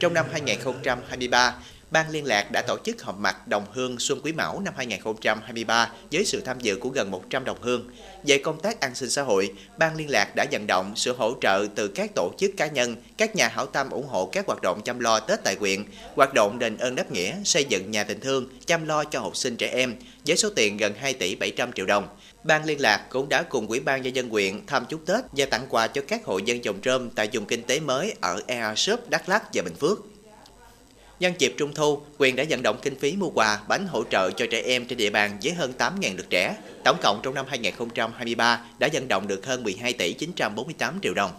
Trong 0.00 0.14
năm 0.14 0.26
2023, 0.32 1.54
Ban 1.92 2.10
liên 2.10 2.24
lạc 2.24 2.50
đã 2.52 2.62
tổ 2.66 2.76
chức 2.84 3.02
họp 3.02 3.18
mặt 3.18 3.48
đồng 3.48 3.66
hương 3.72 3.98
Xuân 3.98 4.20
Quý 4.22 4.32
Mão 4.32 4.60
năm 4.60 4.74
2023 4.76 5.90
với 6.12 6.24
sự 6.24 6.40
tham 6.40 6.60
dự 6.60 6.76
của 6.76 6.88
gần 6.88 7.10
100 7.10 7.44
đồng 7.44 7.56
hương. 7.60 7.90
Về 8.24 8.38
công 8.38 8.60
tác 8.60 8.80
an 8.80 8.94
sinh 8.94 9.10
xã 9.10 9.22
hội, 9.22 9.50
Ban 9.78 9.96
liên 9.96 10.10
lạc 10.10 10.36
đã 10.36 10.46
vận 10.52 10.66
động 10.66 10.92
sự 10.96 11.12
hỗ 11.12 11.34
trợ 11.40 11.66
từ 11.74 11.88
các 11.88 12.10
tổ 12.14 12.32
chức 12.38 12.50
cá 12.56 12.66
nhân, 12.66 12.96
các 13.16 13.36
nhà 13.36 13.48
hảo 13.48 13.66
tâm 13.66 13.90
ủng 13.90 14.06
hộ 14.06 14.26
các 14.26 14.46
hoạt 14.46 14.62
động 14.62 14.80
chăm 14.84 14.98
lo 14.98 15.20
Tết 15.20 15.44
tại 15.44 15.56
huyện, 15.60 15.84
hoạt 16.14 16.34
động 16.34 16.58
đền 16.58 16.76
ơn 16.78 16.94
đáp 16.94 17.12
nghĩa, 17.12 17.36
xây 17.44 17.64
dựng 17.64 17.90
nhà 17.90 18.04
tình 18.04 18.20
thương, 18.20 18.48
chăm 18.66 18.86
lo 18.86 19.04
cho 19.04 19.20
học 19.20 19.36
sinh 19.36 19.56
trẻ 19.56 19.68
em 19.68 19.94
với 20.26 20.36
số 20.36 20.50
tiền 20.56 20.76
gần 20.76 20.94
2 20.94 21.14
tỷ 21.14 21.34
700 21.34 21.72
triệu 21.72 21.86
đồng. 21.86 22.08
Ban 22.44 22.64
liên 22.64 22.80
lạc 22.80 23.06
cũng 23.10 23.28
đã 23.28 23.42
cùng 23.42 23.66
Ủy 23.66 23.80
ban 23.80 24.02
nhân 24.02 24.16
dân 24.16 24.28
huyện 24.28 24.66
thăm 24.66 24.84
chúc 24.88 25.06
Tết 25.06 25.24
và 25.32 25.46
tặng 25.46 25.66
quà 25.68 25.86
cho 25.86 26.02
các 26.08 26.24
hộ 26.24 26.38
dân 26.38 26.60
trồng 26.60 26.78
rơm 26.84 27.10
tại 27.10 27.28
vùng 27.32 27.46
kinh 27.46 27.62
tế 27.62 27.80
mới 27.80 28.14
ở 28.20 28.40
Ea 28.46 28.74
Súp, 28.74 29.10
Đắk 29.10 29.28
Lắk 29.28 29.42
và 29.54 29.62
Bình 29.62 29.74
Phước. 29.80 30.11
Nhân 31.22 31.34
dịp 31.38 31.54
Trung 31.58 31.74
thu, 31.74 32.00
quyền 32.18 32.36
đã 32.36 32.44
vận 32.50 32.62
động 32.62 32.76
kinh 32.82 32.96
phí 32.96 33.16
mua 33.16 33.30
quà, 33.30 33.60
bánh 33.68 33.86
hỗ 33.86 34.04
trợ 34.10 34.30
cho 34.30 34.46
trẻ 34.50 34.62
em 34.66 34.86
trên 34.86 34.98
địa 34.98 35.10
bàn 35.10 35.38
với 35.42 35.52
hơn 35.52 35.72
8.000 35.78 36.16
lượt 36.16 36.26
trẻ. 36.30 36.56
Tổng 36.84 36.96
cộng 37.02 37.20
trong 37.22 37.34
năm 37.34 37.46
2023 37.48 38.64
đã 38.78 38.88
vận 38.92 39.08
động 39.08 39.28
được 39.28 39.46
hơn 39.46 39.62
12 39.62 39.92
tỷ 39.92 40.12
948 40.12 40.98
triệu 41.02 41.14
đồng. 41.14 41.30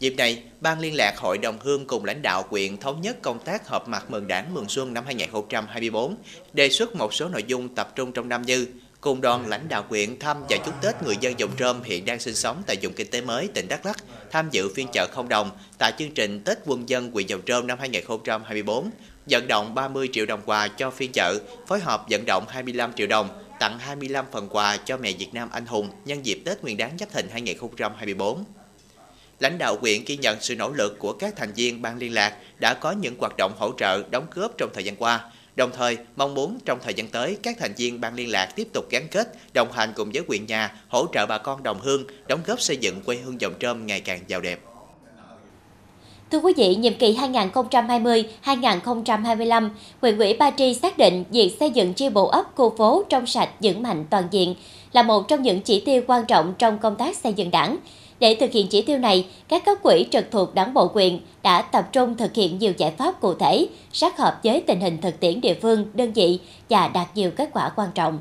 Dịp 0.00 0.14
này, 0.16 0.42
Ban 0.60 0.80
liên 0.80 0.94
lạc 0.94 1.18
Hội 1.18 1.38
đồng 1.38 1.58
Hương 1.60 1.86
cùng 1.86 2.04
lãnh 2.04 2.22
đạo 2.22 2.42
quyện 2.42 2.76
thống 2.76 3.00
nhất 3.00 3.22
công 3.22 3.38
tác 3.38 3.68
họp 3.68 3.88
mặt 3.88 4.10
mừng 4.10 4.28
đảng 4.28 4.54
mừng 4.54 4.68
xuân 4.68 4.94
năm 4.94 5.04
2024, 5.04 6.16
đề 6.52 6.68
xuất 6.68 6.96
một 6.96 7.14
số 7.14 7.28
nội 7.28 7.44
dung 7.46 7.74
tập 7.74 7.92
trung 7.96 8.12
trong 8.12 8.28
năm 8.28 8.42
như 8.42 8.66
cùng 9.08 9.20
đoàn 9.20 9.48
lãnh 9.48 9.68
đạo 9.68 9.84
huyện 9.88 10.18
thăm 10.18 10.36
và 10.48 10.56
chúc 10.64 10.74
Tết 10.82 11.02
người 11.02 11.16
dân 11.20 11.34
Dòng 11.38 11.50
Rơm 11.58 11.82
hiện 11.82 12.04
đang 12.04 12.18
sinh 12.18 12.34
sống 12.34 12.62
tại 12.66 12.76
vùng 12.82 12.92
kinh 12.92 13.10
tế 13.10 13.20
mới 13.20 13.48
tỉnh 13.54 13.68
Đắk 13.68 13.86
Lắk, 13.86 14.04
tham 14.30 14.48
dự 14.50 14.68
phiên 14.74 14.86
chợ 14.92 15.06
không 15.12 15.28
đồng 15.28 15.50
tại 15.78 15.92
chương 15.98 16.10
trình 16.10 16.40
Tết 16.44 16.58
Quân 16.66 16.88
dân 16.88 17.10
huyện 17.10 17.26
Dòng 17.26 17.40
Rơm 17.46 17.66
năm 17.66 17.78
2024, 17.80 18.90
vận 19.26 19.48
động 19.48 19.74
30 19.74 20.08
triệu 20.12 20.26
đồng 20.26 20.40
quà 20.44 20.68
cho 20.68 20.90
phiên 20.90 21.12
chợ, 21.12 21.38
phối 21.66 21.80
hợp 21.80 22.04
vận 22.10 22.24
động 22.26 22.44
25 22.48 22.92
triệu 22.92 23.06
đồng, 23.06 23.28
tặng 23.60 23.78
25 23.78 24.24
phần 24.32 24.48
quà 24.48 24.76
cho 24.76 24.96
mẹ 24.96 25.12
Việt 25.12 25.34
Nam 25.34 25.48
anh 25.52 25.66
hùng 25.66 25.90
nhân 26.04 26.26
dịp 26.26 26.42
Tết 26.44 26.62
Nguyên 26.62 26.76
đán 26.76 26.98
Giáp 26.98 27.12
Thìn 27.12 27.26
2024. 27.32 28.44
Lãnh 29.40 29.58
đạo 29.58 29.76
huyện 29.80 30.04
ghi 30.06 30.16
nhận 30.16 30.40
sự 30.40 30.56
nỗ 30.56 30.72
lực 30.72 30.98
của 30.98 31.12
các 31.12 31.34
thành 31.36 31.52
viên 31.52 31.82
ban 31.82 31.98
liên 31.98 32.14
lạc 32.14 32.36
đã 32.58 32.74
có 32.74 32.92
những 32.92 33.14
hoạt 33.18 33.32
động 33.38 33.52
hỗ 33.58 33.72
trợ 33.78 34.02
đóng 34.10 34.26
góp 34.34 34.52
trong 34.58 34.70
thời 34.74 34.84
gian 34.84 34.96
qua, 34.96 35.30
Đồng 35.58 35.70
thời, 35.76 35.96
mong 36.16 36.34
muốn 36.34 36.58
trong 36.64 36.78
thời 36.82 36.94
gian 36.94 37.08
tới, 37.08 37.36
các 37.42 37.56
thành 37.58 37.74
viên 37.76 38.00
ban 38.00 38.14
liên 38.14 38.30
lạc 38.30 38.46
tiếp 38.56 38.68
tục 38.72 38.84
gắn 38.90 39.08
kết, 39.10 39.28
đồng 39.54 39.72
hành 39.72 39.92
cùng 39.96 40.10
với 40.14 40.22
quyền 40.28 40.46
nhà, 40.46 40.72
hỗ 40.88 41.06
trợ 41.12 41.26
bà 41.26 41.38
con 41.38 41.62
đồng 41.62 41.80
hương, 41.80 42.04
đóng 42.28 42.40
góp 42.46 42.60
xây 42.60 42.76
dựng 42.76 43.00
quê 43.00 43.16
hương 43.16 43.40
dòng 43.40 43.52
trơm 43.60 43.86
ngày 43.86 44.00
càng 44.00 44.20
giàu 44.26 44.40
đẹp. 44.40 44.60
Thưa 46.30 46.38
quý 46.38 46.52
vị, 46.56 46.74
nhiệm 46.74 46.94
kỳ 46.94 47.16
2020-2025, 47.16 49.70
huyện 50.00 50.18
ủy 50.18 50.34
Ba 50.34 50.50
Tri 50.50 50.74
xác 50.74 50.98
định 50.98 51.24
việc 51.30 51.56
xây 51.60 51.70
dựng 51.70 51.94
chi 51.94 52.08
bộ 52.08 52.26
ấp 52.26 52.44
khu 52.54 52.76
phố 52.76 53.04
trong 53.08 53.26
sạch 53.26 53.50
vững 53.60 53.82
mạnh 53.82 54.04
toàn 54.10 54.24
diện 54.30 54.54
là 54.92 55.02
một 55.02 55.28
trong 55.28 55.42
những 55.42 55.60
chỉ 55.60 55.80
tiêu 55.80 56.02
quan 56.06 56.26
trọng 56.26 56.54
trong 56.58 56.78
công 56.78 56.96
tác 56.96 57.16
xây 57.16 57.32
dựng 57.32 57.50
đảng. 57.50 57.76
Để 58.20 58.36
thực 58.40 58.52
hiện 58.52 58.68
chỉ 58.68 58.82
tiêu 58.82 58.98
này, 58.98 59.26
các 59.48 59.64
cấp 59.64 59.78
quỹ 59.82 60.06
trực 60.10 60.30
thuộc 60.30 60.54
đảng 60.54 60.74
bộ 60.74 60.90
quyền 60.94 61.20
đã 61.42 61.62
tập 61.62 61.88
trung 61.92 62.16
thực 62.16 62.34
hiện 62.34 62.58
nhiều 62.58 62.72
giải 62.76 62.92
pháp 62.98 63.20
cụ 63.20 63.34
thể, 63.34 63.68
sát 63.92 64.18
hợp 64.18 64.40
với 64.44 64.60
tình 64.60 64.80
hình 64.80 65.00
thực 65.00 65.20
tiễn 65.20 65.40
địa 65.40 65.54
phương, 65.62 65.86
đơn 65.94 66.12
vị 66.12 66.40
và 66.70 66.88
đạt 66.88 67.08
nhiều 67.14 67.30
kết 67.30 67.50
quả 67.52 67.70
quan 67.76 67.88
trọng. 67.94 68.20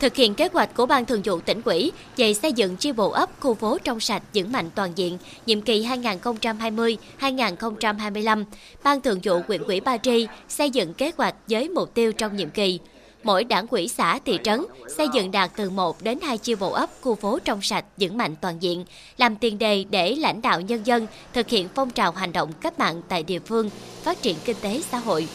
Thực 0.00 0.16
hiện 0.16 0.34
kế 0.34 0.48
hoạch 0.52 0.74
của 0.74 0.86
Ban 0.86 1.04
Thường 1.04 1.22
vụ 1.24 1.40
tỉnh 1.40 1.62
ủy 1.64 1.92
về 2.16 2.34
xây 2.34 2.52
dựng 2.52 2.76
chi 2.76 2.92
bộ 2.92 3.10
ấp 3.10 3.30
khu 3.40 3.54
phố 3.54 3.78
trong 3.84 4.00
sạch 4.00 4.22
vững 4.34 4.52
mạnh 4.52 4.70
toàn 4.74 4.92
diện 4.96 5.18
nhiệm 5.46 5.60
kỳ 5.60 5.86
2020-2025, 5.86 8.44
Ban 8.84 9.00
Thường 9.00 9.20
vụ 9.24 9.40
huyện 9.48 9.62
ủy 9.62 9.80
Ba 9.80 9.96
Tri 9.96 10.26
xây 10.48 10.70
dựng 10.70 10.94
kế 10.94 11.12
hoạch 11.16 11.34
với 11.48 11.68
mục 11.68 11.94
tiêu 11.94 12.12
trong 12.12 12.36
nhiệm 12.36 12.50
kỳ 12.50 12.78
mỗi 13.22 13.44
đảng 13.44 13.66
quỹ 13.66 13.88
xã, 13.88 14.18
thị 14.24 14.38
trấn 14.44 14.64
xây 14.96 15.08
dựng 15.14 15.30
đạt 15.30 15.50
từ 15.56 15.70
1 15.70 16.02
đến 16.02 16.18
2 16.22 16.38
chi 16.38 16.54
bộ 16.54 16.72
ấp, 16.72 16.90
khu 17.00 17.14
phố 17.14 17.38
trong 17.44 17.62
sạch, 17.62 17.84
vững 17.96 18.16
mạnh 18.16 18.36
toàn 18.40 18.62
diện, 18.62 18.84
làm 19.18 19.36
tiền 19.36 19.58
đề 19.58 19.84
để 19.90 20.14
lãnh 20.14 20.42
đạo 20.42 20.60
nhân 20.60 20.86
dân 20.86 21.06
thực 21.32 21.48
hiện 21.48 21.68
phong 21.74 21.90
trào 21.90 22.12
hành 22.12 22.32
động 22.32 22.52
cách 22.60 22.78
mạng 22.78 23.02
tại 23.08 23.22
địa 23.22 23.38
phương, 23.38 23.70
phát 24.02 24.22
triển 24.22 24.36
kinh 24.44 24.56
tế 24.60 24.82
xã 24.90 24.98
hội. 24.98 25.28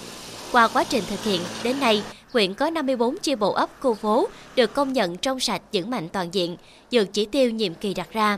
Qua 0.51 0.67
quá 0.67 0.83
trình 0.83 1.03
thực 1.09 1.23
hiện, 1.23 1.41
đến 1.63 1.79
nay, 1.79 2.03
huyện 2.33 2.53
có 2.53 2.69
54 2.69 3.17
chi 3.21 3.35
bộ 3.35 3.53
ấp, 3.53 3.69
khu 3.79 3.93
phố 3.93 4.27
được 4.55 4.73
công 4.73 4.93
nhận 4.93 5.17
trong 5.17 5.39
sạch, 5.39 5.61
vững 5.73 5.89
mạnh 5.89 6.09
toàn 6.09 6.33
diện, 6.33 6.57
vượt 6.91 7.09
chỉ 7.13 7.25
tiêu 7.25 7.49
nhiệm 7.51 7.73
kỳ 7.73 7.93
đặt 7.93 8.13
ra. 8.13 8.37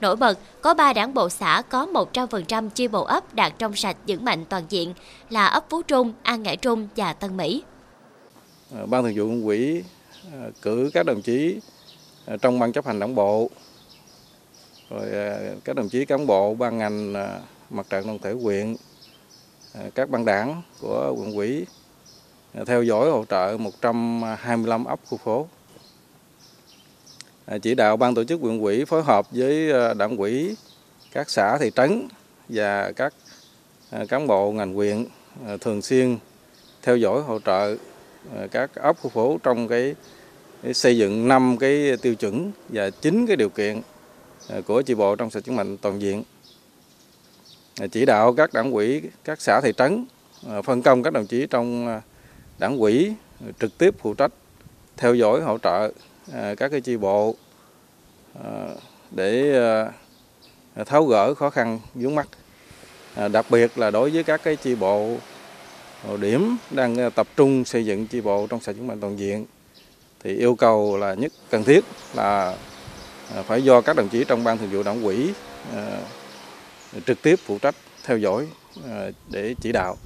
Nổi 0.00 0.16
bật, 0.16 0.38
có 0.62 0.74
3 0.74 0.92
đảng 0.92 1.14
bộ 1.14 1.28
xã 1.28 1.62
có 1.68 1.86
100% 2.12 2.68
chi 2.68 2.88
bộ 2.88 3.04
ấp 3.04 3.34
đạt 3.34 3.52
trong 3.58 3.76
sạch 3.76 3.96
vững 4.08 4.24
mạnh 4.24 4.44
toàn 4.44 4.62
diện 4.68 4.94
là 5.30 5.46
ấp 5.46 5.70
Phú 5.70 5.82
Trung, 5.82 6.12
An 6.22 6.42
Ngãi 6.42 6.56
Trung 6.56 6.88
và 6.96 7.12
Tân 7.12 7.36
Mỹ. 7.36 7.62
Ờ, 8.74 8.86
ban 8.86 9.02
thường 9.02 9.14
vụ 9.16 9.46
quỹ 9.46 9.58
ủy 9.58 9.84
ờ, 10.32 10.50
cử 10.62 10.90
các 10.94 11.06
đồng 11.06 11.22
chí 11.22 11.60
ờ, 12.26 12.36
trong 12.36 12.58
ban 12.58 12.72
chấp 12.72 12.86
hành 12.86 12.98
đảng 12.98 13.14
bộ 13.14 13.50
rồi 14.90 15.08
các 15.64 15.76
đồng 15.76 15.88
chí 15.88 16.04
cán 16.04 16.26
bộ 16.26 16.54
ban 16.54 16.78
ngành 16.78 17.12
mặt 17.70 17.86
trận 17.90 18.06
đoàn 18.06 18.18
thể 18.18 18.32
huyện, 18.32 18.76
các 19.94 20.10
ban 20.10 20.24
đảng 20.24 20.62
của 20.80 21.14
quận 21.18 21.32
ủy 21.32 21.66
theo 22.66 22.82
dõi 22.82 23.10
hỗ 23.10 23.24
trợ 23.24 23.56
125 23.58 24.84
ấp 24.84 25.00
khu 25.06 25.18
phố. 25.18 25.46
Chỉ 27.62 27.74
đạo 27.74 27.96
ban 27.96 28.14
tổ 28.14 28.24
chức 28.24 28.40
huyện 28.40 28.60
ủy 28.60 28.84
phối 28.84 29.02
hợp 29.02 29.26
với 29.30 29.72
đảng 29.94 30.16
ủy 30.16 30.56
các 31.12 31.30
xã 31.30 31.58
thị 31.58 31.70
trấn 31.76 32.08
và 32.48 32.92
các 32.92 33.14
cán 34.08 34.26
bộ 34.26 34.52
ngành 34.52 34.74
huyện 34.74 35.06
thường 35.60 35.82
xuyên 35.82 36.18
theo 36.82 36.96
dõi 36.96 37.22
hỗ 37.22 37.38
trợ 37.38 37.76
Ờ, 38.30 38.48
các 38.50 38.74
ấp 38.74 38.96
khu 39.00 39.10
phố 39.10 39.38
trong 39.42 39.68
cái, 39.68 39.94
xây 40.74 40.98
dựng 40.98 41.28
năm 41.28 41.56
cái 41.60 41.96
tiêu 42.02 42.14
chuẩn 42.14 42.52
và 42.68 42.90
chín 42.90 43.26
cái 43.26 43.36
điều 43.36 43.48
kiện 43.48 43.80
ờ, 44.48 44.62
của 44.62 44.82
chi 44.82 44.94
bộ 44.94 45.16
trong 45.16 45.30
sạch 45.30 45.40
chứng 45.44 45.56
mạnh 45.56 45.76
toàn 45.76 46.02
diện. 46.02 46.22
Ờ, 47.80 47.86
chỉ 47.86 48.06
đạo 48.06 48.34
các 48.34 48.52
đảng 48.52 48.72
quỹ 48.72 49.02
các 49.24 49.40
xã 49.40 49.60
thị 49.60 49.72
trấn 49.76 50.06
phân 50.64 50.82
công 50.82 51.02
các 51.02 51.12
đồng 51.12 51.26
chí 51.26 51.46
trong 51.50 52.00
đảng 52.58 52.78
quỹ 52.78 53.12
trực 53.60 53.78
tiếp 53.78 53.94
phụ 53.98 54.14
trách 54.14 54.32
theo 54.96 55.14
dõi 55.14 55.40
hỗ 55.40 55.58
trợ 55.58 55.92
các 56.32 56.68
cái 56.70 56.80
chi 56.80 56.96
bộ 56.96 57.34
để 59.10 59.54
tháo 60.86 61.04
gỡ 61.04 61.34
khó 61.34 61.50
khăn 61.50 61.80
vướng 61.94 62.14
mắt 62.14 62.28
đặc 63.32 63.46
biệt 63.50 63.78
là 63.78 63.90
đối 63.90 64.10
với 64.10 64.24
các 64.24 64.40
cái 64.44 64.56
chi 64.56 64.74
bộ 64.74 65.16
điểm 66.20 66.56
đang 66.70 66.96
ờ, 66.96 67.10
tập 67.10 67.26
trung 67.36 67.64
xây 67.64 67.86
dựng 67.86 68.06
chi 68.06 68.20
bộ 68.20 68.46
trong 68.46 68.60
sạch 68.60 68.72
vững 68.72 68.86
mạnh 68.86 69.00
toàn 69.00 69.18
diện. 69.18 69.46
Thì 70.24 70.36
yêu 70.36 70.54
cầu 70.54 70.96
là 70.96 71.14
nhất 71.14 71.32
cần 71.50 71.64
thiết 71.64 71.84
là 72.14 72.56
ờ, 73.34 73.42
phải 73.42 73.64
do 73.64 73.80
các 73.80 73.96
đồng 73.96 74.08
chí 74.08 74.24
trong 74.24 74.44
ban 74.44 74.58
thường 74.58 74.70
vụ 74.72 74.82
đảng 74.82 75.02
ủy 75.02 75.30
ờ, 75.72 75.98
trực 77.06 77.22
tiếp 77.22 77.36
phụ 77.44 77.58
trách, 77.58 77.74
theo 78.04 78.18
dõi 78.18 78.46
để 79.30 79.54
chỉ 79.60 79.72
đạo 79.72 79.96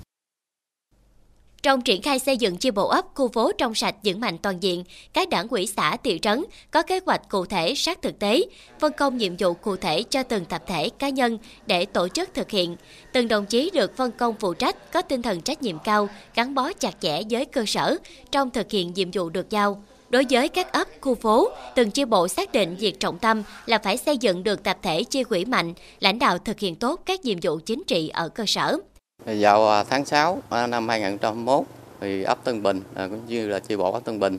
trong 1.66 1.80
triển 1.80 2.02
khai 2.02 2.18
xây 2.18 2.36
dựng 2.36 2.56
chi 2.56 2.70
bộ 2.70 2.88
ấp, 2.88 3.04
khu 3.14 3.28
phố 3.28 3.52
trong 3.58 3.74
sạch 3.74 3.94
vững 4.04 4.20
mạnh 4.20 4.38
toàn 4.38 4.62
diện, 4.62 4.84
các 5.12 5.28
đảng 5.28 5.48
quỹ 5.48 5.66
xã, 5.66 5.96
thị 5.96 6.18
trấn 6.22 6.44
có 6.70 6.82
kế 6.82 7.00
hoạch 7.06 7.28
cụ 7.28 7.44
thể 7.44 7.74
sát 7.74 8.02
thực 8.02 8.18
tế, 8.18 8.42
phân 8.80 8.92
công 8.92 9.16
nhiệm 9.16 9.36
vụ 9.36 9.54
cụ 9.54 9.76
thể 9.76 10.02
cho 10.02 10.22
từng 10.22 10.44
tập 10.44 10.62
thể 10.66 10.88
cá 10.88 11.08
nhân 11.08 11.38
để 11.66 11.84
tổ 11.84 12.08
chức 12.08 12.34
thực 12.34 12.50
hiện. 12.50 12.76
Từng 13.12 13.28
đồng 13.28 13.46
chí 13.46 13.70
được 13.74 13.96
phân 13.96 14.12
công 14.12 14.34
phụ 14.40 14.54
trách 14.54 14.92
có 14.92 15.02
tinh 15.02 15.22
thần 15.22 15.40
trách 15.40 15.62
nhiệm 15.62 15.78
cao, 15.78 16.08
gắn 16.34 16.54
bó 16.54 16.72
chặt 16.72 17.00
chẽ 17.00 17.22
với 17.30 17.44
cơ 17.44 17.64
sở 17.66 17.96
trong 18.30 18.50
thực 18.50 18.70
hiện 18.70 18.92
nhiệm 18.94 19.10
vụ 19.10 19.28
được 19.28 19.50
giao. 19.50 19.82
Đối 20.10 20.24
với 20.30 20.48
các 20.48 20.72
ấp, 20.72 20.88
khu 21.00 21.14
phố, 21.14 21.48
từng 21.74 21.90
chi 21.90 22.04
bộ 22.04 22.28
xác 22.28 22.52
định 22.52 22.76
việc 22.76 23.00
trọng 23.00 23.18
tâm 23.18 23.42
là 23.66 23.78
phải 23.78 23.96
xây 23.96 24.18
dựng 24.18 24.42
được 24.42 24.62
tập 24.62 24.78
thể 24.82 25.04
chi 25.04 25.24
quỹ 25.24 25.44
mạnh, 25.44 25.74
lãnh 26.00 26.18
đạo 26.18 26.38
thực 26.38 26.58
hiện 26.58 26.74
tốt 26.74 27.00
các 27.06 27.24
nhiệm 27.24 27.38
vụ 27.42 27.58
chính 27.66 27.82
trị 27.86 28.08
ở 28.08 28.28
cơ 28.28 28.44
sở. 28.46 28.78
Vào 29.26 29.68
à, 29.68 29.84
tháng 29.84 30.04
6 30.04 30.42
à, 30.48 30.66
năm 30.66 30.88
2021 30.88 31.64
thì 32.00 32.22
ấp 32.22 32.44
Tân 32.44 32.62
Bình 32.62 32.80
à, 32.94 33.08
cũng 33.08 33.26
như 33.26 33.48
là 33.48 33.58
chi 33.58 33.76
bộ 33.76 33.92
ấp 33.92 34.04
Tân 34.04 34.20
Bình 34.20 34.38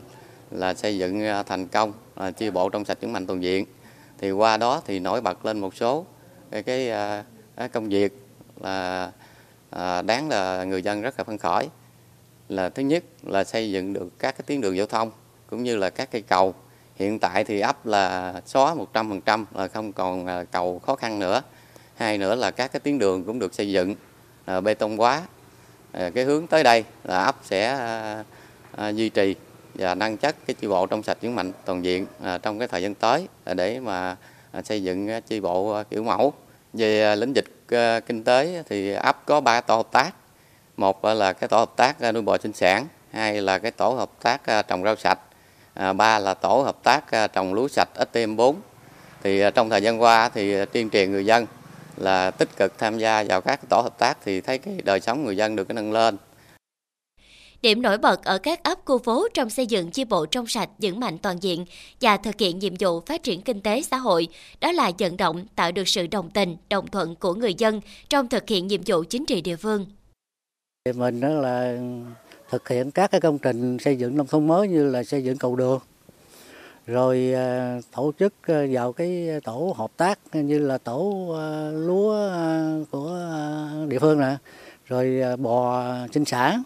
là 0.50 0.74
xây 0.74 0.98
dựng 0.98 1.22
thành 1.46 1.68
công 1.68 1.92
chi 2.36 2.50
bộ 2.50 2.68
trong 2.68 2.84
sạch 2.84 2.98
vững 3.00 3.12
mạnh 3.12 3.26
toàn 3.26 3.42
diện. 3.42 3.66
Thì 4.18 4.30
qua 4.30 4.56
đó 4.56 4.82
thì 4.86 4.98
nổi 4.98 5.20
bật 5.20 5.46
lên 5.46 5.58
một 5.58 5.76
số 5.76 6.04
cái, 6.50 6.62
cái, 6.62 7.68
công 7.68 7.88
việc 7.88 8.12
là 8.60 9.10
đáng 10.02 10.28
là 10.28 10.64
người 10.64 10.82
dân 10.82 11.02
rất 11.02 11.14
là 11.18 11.24
phấn 11.24 11.38
khởi. 11.38 11.68
Là 12.48 12.68
thứ 12.68 12.82
nhất 12.82 13.04
là 13.22 13.44
xây 13.44 13.70
dựng 13.70 13.92
được 13.92 14.18
các 14.18 14.32
cái 14.32 14.42
tuyến 14.46 14.60
đường 14.60 14.76
giao 14.76 14.86
thông 14.86 15.10
cũng 15.50 15.62
như 15.62 15.76
là 15.76 15.90
các 15.90 16.10
cây 16.10 16.22
cầu. 16.22 16.54
Hiện 16.96 17.18
tại 17.18 17.44
thì 17.44 17.60
ấp 17.60 17.86
là 17.86 18.34
xóa 18.46 18.74
100% 18.92 19.44
là 19.54 19.68
không 19.68 19.92
còn 19.92 20.26
cầu 20.50 20.78
khó 20.78 20.94
khăn 20.94 21.18
nữa. 21.18 21.42
Hai 21.94 22.18
nữa 22.18 22.34
là 22.34 22.50
các 22.50 22.72
cái 22.72 22.80
tuyến 22.80 22.98
đường 22.98 23.24
cũng 23.24 23.38
được 23.38 23.54
xây 23.54 23.70
dựng 23.70 23.94
Ờ, 24.48 24.60
bê 24.60 24.74
tông 24.74 24.96
hóa 24.96 25.22
ờ, 25.92 26.10
cái 26.10 26.24
hướng 26.24 26.46
tới 26.46 26.62
đây 26.62 26.84
là 27.04 27.22
ấp 27.22 27.36
sẽ 27.42 27.68
ờ, 28.72 28.88
duy 28.88 29.08
trì 29.08 29.34
và 29.74 29.94
nâng 29.94 30.16
chất 30.16 30.36
cái 30.46 30.54
chi 30.60 30.66
bộ 30.66 30.86
trong 30.86 31.02
sạch 31.02 31.18
vững 31.22 31.34
mạnh 31.34 31.52
toàn 31.64 31.84
diện 31.84 32.06
trong 32.42 32.58
cái 32.58 32.68
thời 32.68 32.82
gian 32.82 32.94
tới 32.94 33.28
để 33.54 33.80
mà 33.80 34.16
xây 34.64 34.82
dựng 34.82 35.08
chi 35.26 35.40
bộ 35.40 35.82
kiểu 35.90 36.02
mẫu. 36.02 36.32
Về 36.72 37.16
lĩnh 37.16 37.32
vực 37.32 37.44
kinh 38.06 38.24
tế 38.24 38.62
thì 38.68 38.92
ấp 38.92 39.26
có 39.26 39.40
ba 39.40 39.60
tổ 39.60 39.76
hợp 39.76 39.88
tác. 39.92 40.10
Một 40.76 41.04
là 41.04 41.32
cái 41.32 41.48
tổ 41.48 41.58
hợp 41.58 41.72
tác 41.76 42.12
nuôi 42.12 42.22
bò 42.22 42.38
sinh 42.38 42.52
sản. 42.52 42.86
Hai 43.12 43.40
là 43.40 43.58
cái 43.58 43.70
tổ 43.70 43.90
hợp 43.90 44.10
tác 44.22 44.66
trồng 44.68 44.84
rau 44.84 44.96
sạch. 44.96 45.18
Ba 45.96 46.18
là 46.18 46.34
tổ 46.34 46.62
hợp 46.62 46.76
tác 46.82 47.32
trồng 47.32 47.54
lúa 47.54 47.68
sạch 47.68 47.88
STM4 48.12 48.54
thì 49.22 49.42
trong 49.54 49.70
thời 49.70 49.82
gian 49.82 50.02
qua 50.02 50.28
thì 50.28 50.64
tuyên 50.64 50.90
truyền 50.90 51.12
người 51.12 51.26
dân 51.26 51.46
là 52.00 52.30
tích 52.30 52.48
cực 52.56 52.78
tham 52.78 52.98
gia 52.98 53.24
vào 53.24 53.40
các 53.40 53.60
tổ 53.68 53.80
hợp 53.80 53.98
tác 53.98 54.18
thì 54.24 54.40
thấy 54.40 54.58
cái 54.58 54.80
đời 54.84 55.00
sống 55.00 55.24
người 55.24 55.36
dân 55.36 55.56
được 55.56 55.64
cái 55.68 55.74
nâng 55.74 55.92
lên. 55.92 56.16
Điểm 57.62 57.82
nổi 57.82 57.98
bật 57.98 58.24
ở 58.24 58.38
các 58.38 58.62
ấp 58.62 58.78
khu 58.84 58.98
phố 58.98 59.28
trong 59.34 59.50
xây 59.50 59.66
dựng 59.66 59.90
chi 59.90 60.04
bộ 60.04 60.26
trong 60.26 60.46
sạch, 60.46 60.70
vững 60.78 61.00
mạnh 61.00 61.18
toàn 61.18 61.42
diện 61.42 61.64
và 62.00 62.16
thực 62.16 62.40
hiện 62.40 62.58
nhiệm 62.58 62.74
vụ 62.80 63.00
phát 63.00 63.22
triển 63.22 63.40
kinh 63.40 63.60
tế 63.60 63.82
xã 63.82 63.96
hội, 63.96 64.28
đó 64.60 64.72
là 64.72 64.90
vận 64.98 65.16
động 65.16 65.46
tạo 65.56 65.72
được 65.72 65.88
sự 65.88 66.06
đồng 66.06 66.30
tình, 66.30 66.56
đồng 66.68 66.86
thuận 66.86 67.14
của 67.14 67.34
người 67.34 67.54
dân 67.54 67.80
trong 68.08 68.28
thực 68.28 68.48
hiện 68.48 68.66
nhiệm 68.66 68.80
vụ 68.86 69.04
chính 69.10 69.26
trị 69.26 69.40
địa 69.40 69.56
phương. 69.56 69.86
Mình 70.94 71.20
đó 71.20 71.28
là 71.28 71.78
thực 72.50 72.68
hiện 72.68 72.90
các 72.90 73.10
cái 73.10 73.20
công 73.20 73.38
trình 73.38 73.78
xây 73.78 73.96
dựng 73.96 74.16
nông 74.16 74.26
thôn 74.26 74.46
mới 74.46 74.68
như 74.68 74.90
là 74.90 75.04
xây 75.04 75.24
dựng 75.24 75.38
cầu 75.38 75.56
đường, 75.56 75.80
rồi 76.88 77.32
ờ, 77.34 77.80
tổ 77.96 78.12
chức 78.18 78.34
ờ, 78.46 78.66
vào 78.70 78.92
cái 78.92 79.28
tổ 79.44 79.74
hợp 79.76 79.90
tác 79.96 80.18
như 80.32 80.58
là 80.58 80.78
tổ 80.78 81.28
ờ, 81.32 81.72
lúa 81.72 82.30
của 82.90 83.18
địa 83.88 83.98
phương 83.98 84.20
nè. 84.20 84.36
Rồi 84.86 85.36
bò 85.36 85.84
sinh 86.12 86.24
sản. 86.24 86.62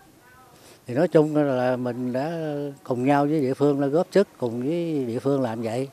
Thì 0.87 0.95
nói 0.95 1.09
chung 1.09 1.37
là 1.37 1.77
mình 1.77 2.13
đã 2.13 2.33
cùng 2.83 3.05
nhau 3.05 3.27
với 3.27 3.41
địa 3.41 3.55
phương 3.55 3.81
là 3.81 3.87
góp 3.87 4.07
sức 4.11 4.29
cùng 4.39 4.63
với 4.63 5.05
địa 5.05 5.19
phương 5.19 5.43
làm 5.43 5.63
vậy. 5.63 5.89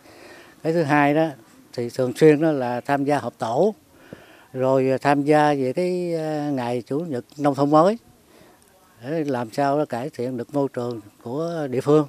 Cái 0.64 0.74
thứ 0.74 0.84
hai 0.84 1.14
đó, 1.14 1.28
thì 1.74 1.90
thường 1.90 2.14
xuyên 2.16 2.42
đó 2.42 2.52
là 2.52 2.82
tham 2.82 3.06
gia 3.06 3.20
họp 3.20 3.34
tổ. 3.38 3.74
Rồi 4.54 4.92
tham 5.02 5.24
gia 5.24 5.54
về 5.54 5.74
cái 5.74 5.92
ngày 6.52 6.84
chủ 6.86 7.00
nhật 7.00 7.26
nông 7.38 7.56
thôn 7.56 7.72
mới. 7.72 7.98
Để 9.04 9.24
làm 9.24 9.52
sao 9.52 9.86
cải 9.86 10.10
thiện 10.10 10.38
được 10.38 10.54
môi 10.54 10.68
trường 10.74 11.02
của 11.24 11.68
địa 11.70 11.82
phương. 11.82 12.08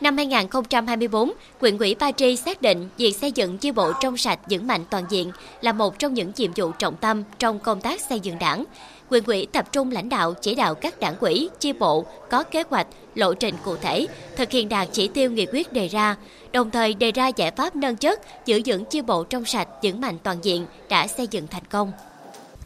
Năm 0.00 0.16
2024, 0.16 1.32
quyện 1.60 1.78
ủy 1.78 1.94
Ba 1.94 2.12
Tri 2.12 2.36
xác 2.36 2.62
định 2.62 2.88
việc 2.98 3.16
xây 3.16 3.32
dựng 3.32 3.58
chi 3.58 3.70
bộ 3.70 3.92
trong 4.00 4.16
sạch 4.16 4.40
vững 4.50 4.66
mạnh 4.66 4.84
toàn 4.90 5.04
diện 5.08 5.32
là 5.60 5.72
một 5.72 5.98
trong 5.98 6.14
những 6.14 6.32
nhiệm 6.36 6.50
vụ 6.56 6.70
trọng 6.78 6.96
tâm 6.96 7.22
trong 7.38 7.58
công 7.58 7.80
tác 7.80 8.00
xây 8.00 8.20
dựng 8.20 8.38
đảng. 8.38 8.64
Quyện 9.08 9.24
ủy 9.26 9.46
tập 9.52 9.72
trung 9.72 9.90
lãnh 9.90 10.08
đạo 10.08 10.34
chỉ 10.42 10.54
đạo 10.54 10.74
các 10.74 11.00
đảng 11.00 11.16
quỹ, 11.16 11.48
chi 11.60 11.72
bộ 11.72 12.04
có 12.30 12.42
kế 12.42 12.62
hoạch, 12.70 12.86
lộ 13.14 13.34
trình 13.34 13.54
cụ 13.64 13.76
thể, 13.76 14.06
thực 14.36 14.50
hiện 14.50 14.68
đạt 14.68 14.88
chỉ 14.92 15.08
tiêu 15.08 15.30
nghị 15.30 15.46
quyết 15.52 15.72
đề 15.72 15.88
ra, 15.88 16.16
đồng 16.52 16.70
thời 16.70 16.94
đề 16.94 17.12
ra 17.12 17.28
giải 17.28 17.50
pháp 17.50 17.76
nâng 17.76 17.96
chất, 17.96 18.46
giữ 18.46 18.60
vững 18.66 18.84
chi 18.84 19.00
bộ 19.00 19.24
trong 19.24 19.44
sạch 19.44 19.68
vững 19.82 20.00
mạnh 20.00 20.18
toàn 20.22 20.38
diện 20.42 20.66
đã 20.88 21.06
xây 21.06 21.26
dựng 21.30 21.46
thành 21.46 21.64
công. 21.70 21.92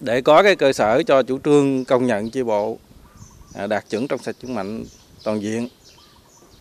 Để 0.01 0.21
có 0.21 0.43
cái 0.43 0.57
cơ 0.57 0.73
sở 0.73 1.03
cho 1.07 1.23
chủ 1.23 1.39
trương 1.45 1.85
công 1.85 2.07
nhận 2.07 2.31
chi 2.31 2.43
bộ 2.43 2.79
à, 3.55 3.67
đạt 3.67 3.91
chuẩn 3.91 4.09
trong 4.09 4.23
sạch 4.23 4.37
vững 4.43 4.55
mạnh 4.55 4.85
toàn 5.25 5.43
diện 5.43 5.69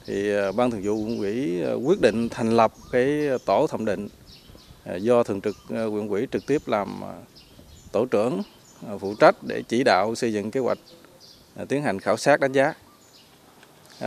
thì 0.10 0.36
à, 0.36 0.52
ban 0.52 0.72
thường 0.72 0.82
vụ 0.84 0.96
quận 0.96 1.18
ủy 1.20 1.64
à, 1.64 1.74
quyết 1.74 2.02
định 2.02 2.30
thành 2.30 2.50
lập 2.50 2.74
cái 2.92 3.30
tổ 3.46 3.68
thẩm 3.68 3.86
định 3.86 4.08
à, 4.84 4.96
do 4.96 5.24
thường 5.24 5.42
trực 5.42 5.56
quận 5.70 6.10
ủy 6.10 6.28
trực 6.32 6.46
tiếp 6.46 6.62
làm 6.68 7.02
tổ 7.92 8.06
trưởng 8.06 8.42
phụ 9.00 9.16
trách 9.20 9.36
để 9.48 9.64
chỉ 9.68 9.84
đạo 9.84 10.16
xây 10.16 10.34
dựng 10.34 10.52
kế 10.52 10.60
hoạch 10.60 10.78
tiến 11.68 11.84
hành 11.84 12.00
khảo 12.00 12.18
sát 12.18 12.40
đánh 12.40 12.52
giá. 12.52 12.74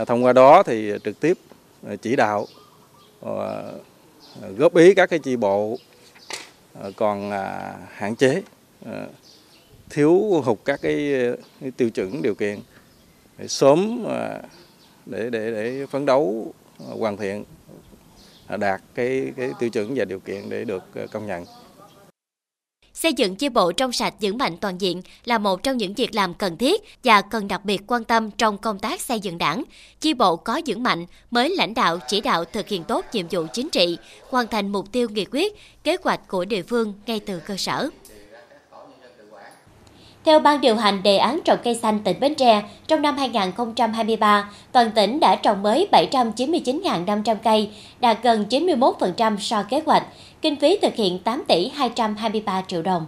Thông 0.05 0.25
qua 0.25 0.33
đó 0.33 0.63
thì 0.63 0.91
trực 1.03 1.19
tiếp 1.19 1.37
chỉ 2.01 2.15
đạo 2.15 2.47
góp 4.57 4.75
ý 4.75 4.93
các 4.93 5.09
cái 5.09 5.19
chi 5.19 5.35
bộ 5.35 5.77
còn 6.95 7.31
hạn 7.89 8.15
chế 8.15 8.41
thiếu 9.89 10.41
hụt 10.45 10.57
các 10.65 10.81
cái 10.81 11.13
tiêu 11.77 11.89
chuẩn 11.89 12.21
điều 12.21 12.35
kiện 12.35 12.59
để 13.37 13.47
sớm 13.47 14.05
để 15.05 15.29
để 15.29 15.51
để 15.51 15.85
phấn 15.85 16.05
đấu 16.05 16.53
ờ, 16.79 16.95
hoàn 16.99 17.17
thiện 17.17 17.43
ờ, 18.47 18.57
đạt 18.57 18.81
cái 18.95 19.33
cái 19.37 19.49
tiêu 19.59 19.69
chuẩn 19.69 19.93
và 19.95 20.05
điều 20.05 20.19
kiện 20.19 20.49
để 20.49 20.65
được 20.65 20.83
ờ, 20.95 21.07
công 21.07 21.27
nhận. 21.27 21.45
Xây 22.93 23.13
dựng 23.13 23.35
chi 23.35 23.49
bộ 23.49 23.71
trong 23.71 23.91
sạch 23.91 24.13
vững 24.21 24.37
mạnh 24.37 24.57
toàn 24.57 24.77
diện 24.77 25.01
là 25.25 25.37
một 25.37 25.63
trong 25.63 25.77
những 25.77 25.93
việc 25.93 26.15
làm 26.15 26.33
cần 26.33 26.57
thiết 26.57 26.81
và 27.03 27.21
cần 27.21 27.47
đặc 27.47 27.65
biệt 27.65 27.81
quan 27.87 28.03
tâm 28.03 28.31
trong 28.31 28.57
công 28.57 28.79
tác 28.79 29.01
xây 29.01 29.19
dựng 29.19 29.37
đảng. 29.37 29.63
Chi 29.99 30.13
bộ 30.13 30.35
có 30.35 30.61
vững 30.65 30.83
mạnh 30.83 31.05
mới 31.31 31.55
lãnh 31.55 31.73
đạo 31.73 31.99
chỉ 32.07 32.21
đạo 32.21 32.45
thực 32.45 32.67
hiện 32.67 32.83
tốt 32.83 33.05
nhiệm 33.13 33.25
vụ 33.31 33.45
chính 33.53 33.69
trị, 33.69 33.97
hoàn 34.29 34.47
thành 34.47 34.71
mục 34.71 34.91
tiêu 34.91 35.07
nghị 35.09 35.25
quyết, 35.25 35.53
kế 35.83 35.97
hoạch 36.03 36.27
của 36.27 36.45
địa 36.45 36.61
phương 36.61 36.93
ngay 37.05 37.19
từ 37.19 37.39
cơ 37.39 37.57
sở. 37.57 37.89
Theo 40.25 40.39
Ban 40.39 40.61
điều 40.61 40.75
hành 40.75 41.03
đề 41.03 41.17
án 41.17 41.39
trồng 41.45 41.59
cây 41.63 41.75
xanh 41.75 41.99
tỉnh 42.03 42.19
Bến 42.19 42.35
Tre, 42.35 42.63
trong 42.87 43.01
năm 43.01 43.17
2023, 43.17 44.49
toàn 44.71 44.91
tỉnh 44.91 45.19
đã 45.19 45.35
trồng 45.35 45.63
mới 45.63 45.87
799.500 45.91 47.35
cây, 47.43 47.69
đạt 47.99 48.17
gần 48.23 48.45
91% 48.49 49.37
so 49.37 49.63
kế 49.63 49.81
hoạch, 49.85 50.03
kinh 50.41 50.55
phí 50.55 50.77
thực 50.81 50.95
hiện 50.95 51.19
8 51.19 51.43
tỷ 51.47 51.69
223 51.69 52.61
triệu 52.67 52.81
đồng. 52.81 53.05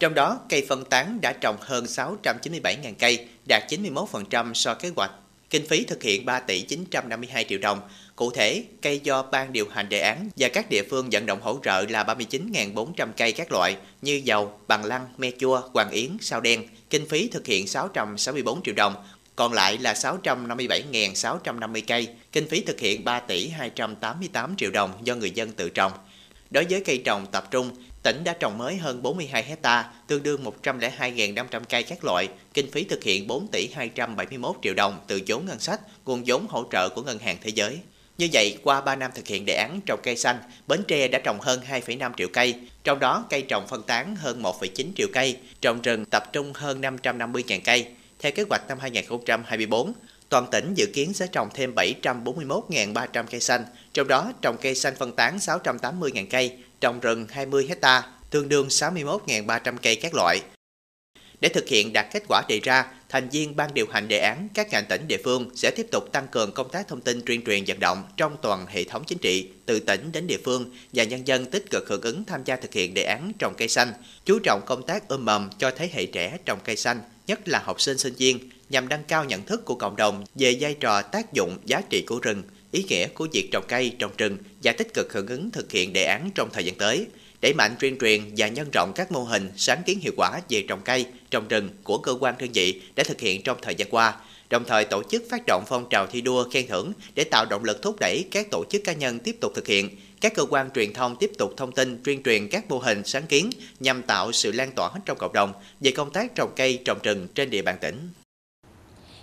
Trong 0.00 0.14
đó, 0.14 0.38
cây 0.48 0.66
phân 0.68 0.84
tán 0.84 1.18
đã 1.20 1.32
trồng 1.32 1.56
hơn 1.60 1.84
697.000 1.84 2.94
cây, 2.98 3.26
đạt 3.48 3.62
91% 3.68 4.54
so 4.54 4.74
kế 4.74 4.90
hoạch. 4.96 5.10
Kinh 5.50 5.66
phí 5.68 5.84
thực 5.84 6.02
hiện 6.02 6.24
3 6.26 6.40
tỷ 6.40 6.62
952 6.62 7.44
triệu 7.48 7.58
đồng. 7.58 7.80
Cụ 8.20 8.30
thể, 8.30 8.64
cây 8.82 9.00
do 9.04 9.22
ban 9.22 9.52
điều 9.52 9.68
hành 9.70 9.88
đề 9.88 10.00
án 10.00 10.28
và 10.36 10.48
các 10.48 10.66
địa 10.70 10.82
phương 10.90 11.08
vận 11.12 11.26
động 11.26 11.40
hỗ 11.42 11.58
trợ 11.62 11.84
là 11.88 12.04
39.400 12.04 13.08
cây 13.16 13.32
các 13.32 13.52
loại 13.52 13.76
như 14.02 14.20
dầu, 14.24 14.52
bằng 14.68 14.84
lăng, 14.84 15.06
me 15.18 15.30
chua, 15.38 15.62
hoàng 15.74 15.90
yến, 15.90 16.16
sao 16.20 16.40
đen. 16.40 16.66
Kinh 16.90 17.08
phí 17.08 17.28
thực 17.28 17.46
hiện 17.46 17.66
664 17.66 18.62
triệu 18.62 18.74
đồng, 18.74 18.94
còn 19.36 19.52
lại 19.52 19.78
là 19.78 19.92
657.650 19.92 21.82
cây. 21.86 22.08
Kinh 22.32 22.48
phí 22.48 22.60
thực 22.60 22.80
hiện 22.80 23.04
3 23.04 23.20
tỷ 23.20 23.48
288 23.48 24.54
triệu 24.56 24.70
đồng 24.70 24.92
do 25.04 25.14
người 25.14 25.30
dân 25.30 25.52
tự 25.52 25.68
trồng. 25.68 25.92
Đối 26.50 26.64
với 26.70 26.82
cây 26.84 27.02
trồng 27.04 27.26
tập 27.32 27.50
trung, 27.50 27.70
tỉnh 28.02 28.24
đã 28.24 28.32
trồng 28.40 28.58
mới 28.58 28.76
hơn 28.76 29.02
42 29.02 29.42
hecta, 29.42 29.92
tương 30.06 30.22
đương 30.22 30.44
102.500 30.62 31.60
cây 31.68 31.82
các 31.82 32.04
loại, 32.04 32.28
kinh 32.54 32.70
phí 32.70 32.84
thực 32.84 33.02
hiện 33.02 33.26
4 33.26 33.46
tỷ 33.52 33.68
271 33.74 34.56
triệu 34.62 34.74
đồng 34.74 35.00
từ 35.06 35.20
vốn 35.26 35.46
ngân 35.46 35.60
sách, 35.60 35.80
nguồn 36.04 36.22
vốn 36.26 36.46
hỗ 36.48 36.64
trợ 36.72 36.88
của 36.88 37.02
Ngân 37.02 37.18
hàng 37.18 37.36
Thế 37.42 37.50
giới. 37.54 37.78
Như 38.20 38.28
vậy, 38.32 38.58
qua 38.62 38.80
3 38.80 38.96
năm 38.96 39.10
thực 39.14 39.26
hiện 39.26 39.44
đề 39.46 39.54
án 39.54 39.80
trồng 39.86 40.00
cây 40.02 40.16
xanh, 40.16 40.38
Bến 40.66 40.82
Tre 40.88 41.08
đã 41.08 41.18
trồng 41.24 41.40
hơn 41.40 41.60
2,5 41.70 42.12
triệu 42.16 42.28
cây, 42.32 42.54
trong 42.84 42.98
đó 42.98 43.24
cây 43.30 43.42
trồng 43.42 43.66
phân 43.68 43.82
tán 43.82 44.16
hơn 44.16 44.42
1,9 44.42 44.86
triệu 44.96 45.08
cây, 45.12 45.36
trồng 45.60 45.82
rừng 45.82 46.04
tập 46.04 46.22
trung 46.32 46.52
hơn 46.54 46.80
550.000 46.80 47.60
cây. 47.64 47.86
Theo 48.18 48.32
kế 48.32 48.44
hoạch 48.48 48.62
năm 48.68 48.78
2024, 48.80 49.92
toàn 50.28 50.46
tỉnh 50.52 50.74
dự 50.74 50.86
kiến 50.94 51.14
sẽ 51.14 51.26
trồng 51.32 51.48
thêm 51.54 51.74
741.300 51.74 53.24
cây 53.30 53.40
xanh, 53.40 53.64
trong 53.92 54.08
đó 54.08 54.32
trồng 54.42 54.56
cây 54.60 54.74
xanh 54.74 54.94
phân 54.98 55.12
tán 55.12 55.38
680.000 55.38 56.26
cây, 56.30 56.56
trồng 56.80 57.00
rừng 57.00 57.26
20 57.30 57.66
hecta, 57.68 58.02
tương 58.30 58.48
đương 58.48 58.68
61.300 58.68 59.76
cây 59.82 59.96
các 59.96 60.14
loại. 60.14 60.40
Để 61.40 61.48
thực 61.48 61.68
hiện 61.68 61.92
đạt 61.92 62.06
kết 62.12 62.22
quả 62.28 62.42
đề 62.48 62.60
ra, 62.60 62.86
thành 63.08 63.28
viên 63.28 63.56
ban 63.56 63.74
điều 63.74 63.86
hành 63.90 64.08
đề 64.08 64.18
án 64.18 64.48
các 64.54 64.70
ngành 64.70 64.84
tỉnh 64.88 65.08
địa 65.08 65.18
phương 65.24 65.50
sẽ 65.54 65.70
tiếp 65.76 65.86
tục 65.92 66.12
tăng 66.12 66.28
cường 66.28 66.52
công 66.52 66.70
tác 66.70 66.88
thông 66.88 67.00
tin 67.00 67.20
tuyên 67.26 67.44
truyền 67.44 67.64
vận 67.66 67.80
động 67.80 68.02
trong 68.16 68.36
toàn 68.42 68.66
hệ 68.66 68.84
thống 68.84 69.04
chính 69.06 69.18
trị, 69.18 69.48
từ 69.66 69.80
tỉnh 69.80 70.12
đến 70.12 70.26
địa 70.26 70.38
phương 70.44 70.70
và 70.92 71.04
nhân 71.04 71.26
dân 71.26 71.50
tích 71.50 71.70
cực 71.70 71.88
hưởng 71.88 72.00
ứng 72.00 72.24
tham 72.24 72.40
gia 72.44 72.56
thực 72.56 72.72
hiện 72.72 72.94
đề 72.94 73.02
án 73.02 73.32
trồng 73.38 73.54
cây 73.58 73.68
xanh, 73.68 73.92
chú 74.24 74.38
trọng 74.38 74.60
công 74.66 74.86
tác 74.86 75.08
ươm 75.08 75.24
mầm 75.24 75.50
cho 75.58 75.70
thế 75.70 75.90
hệ 75.92 76.06
trẻ 76.06 76.38
trồng 76.44 76.58
cây 76.64 76.76
xanh, 76.76 77.00
nhất 77.26 77.48
là 77.48 77.58
học 77.64 77.80
sinh 77.80 77.98
sinh 77.98 78.14
viên, 78.14 78.50
nhằm 78.70 78.88
nâng 78.88 79.04
cao 79.08 79.24
nhận 79.24 79.42
thức 79.42 79.64
của 79.64 79.74
cộng 79.74 79.96
đồng 79.96 80.24
về 80.34 80.56
vai 80.60 80.74
trò 80.74 81.02
tác 81.02 81.32
dụng 81.32 81.58
giá 81.66 81.80
trị 81.90 82.04
của 82.06 82.18
rừng, 82.18 82.42
ý 82.72 82.84
nghĩa 82.88 83.08
của 83.08 83.28
việc 83.32 83.48
trồng 83.52 83.64
cây, 83.68 83.96
trồng 83.98 84.12
rừng 84.18 84.36
và 84.62 84.72
tích 84.72 84.94
cực 84.94 85.12
hưởng 85.12 85.26
ứng 85.26 85.50
thực 85.50 85.72
hiện 85.72 85.92
đề 85.92 86.04
án 86.04 86.30
trong 86.34 86.48
thời 86.52 86.64
gian 86.64 86.74
tới, 86.74 87.06
đẩy 87.40 87.54
mạnh 87.54 87.76
tuyên 87.80 87.98
truyền 87.98 88.22
và 88.36 88.48
nhân 88.48 88.70
rộng 88.72 88.92
các 88.94 89.12
mô 89.12 89.24
hình 89.24 89.50
sáng 89.56 89.82
kiến 89.86 89.98
hiệu 90.00 90.12
quả 90.16 90.40
về 90.48 90.64
trồng 90.68 90.80
cây, 90.84 91.06
trồng 91.30 91.48
rừng 91.48 91.68
của 91.82 91.98
cơ 91.98 92.16
quan 92.20 92.34
đơn 92.38 92.50
vị 92.54 92.80
đã 92.96 93.04
thực 93.04 93.20
hiện 93.20 93.42
trong 93.42 93.58
thời 93.62 93.74
gian 93.74 93.88
qua, 93.90 94.16
đồng 94.50 94.64
thời 94.64 94.84
tổ 94.84 95.02
chức 95.10 95.22
phát 95.30 95.42
động 95.46 95.64
phong 95.68 95.88
trào 95.90 96.06
thi 96.06 96.20
đua 96.20 96.48
khen 96.50 96.66
thưởng 96.66 96.92
để 97.14 97.24
tạo 97.24 97.46
động 97.50 97.64
lực 97.64 97.82
thúc 97.82 97.96
đẩy 98.00 98.24
các 98.30 98.50
tổ 98.50 98.64
chức 98.70 98.84
cá 98.84 98.92
nhân 98.92 99.18
tiếp 99.18 99.36
tục 99.40 99.52
thực 99.54 99.66
hiện. 99.66 99.90
Các 100.20 100.34
cơ 100.34 100.44
quan 100.50 100.70
truyền 100.74 100.92
thông 100.92 101.16
tiếp 101.16 101.30
tục 101.38 101.54
thông 101.56 101.72
tin, 101.72 102.02
tuyên 102.04 102.22
truyền 102.22 102.48
các 102.48 102.70
mô 102.70 102.78
hình 102.78 103.02
sáng 103.04 103.26
kiến 103.26 103.50
nhằm 103.80 104.02
tạo 104.02 104.32
sự 104.32 104.52
lan 104.52 104.72
tỏa 104.76 104.90
trong 105.06 105.18
cộng 105.18 105.32
đồng 105.32 105.52
về 105.80 105.90
công 105.90 106.12
tác 106.12 106.34
trồng 106.34 106.52
cây, 106.56 106.82
trồng 106.84 106.98
rừng 107.02 107.28
trên 107.34 107.50
địa 107.50 107.62
bàn 107.62 107.76
tỉnh. 107.80 108.08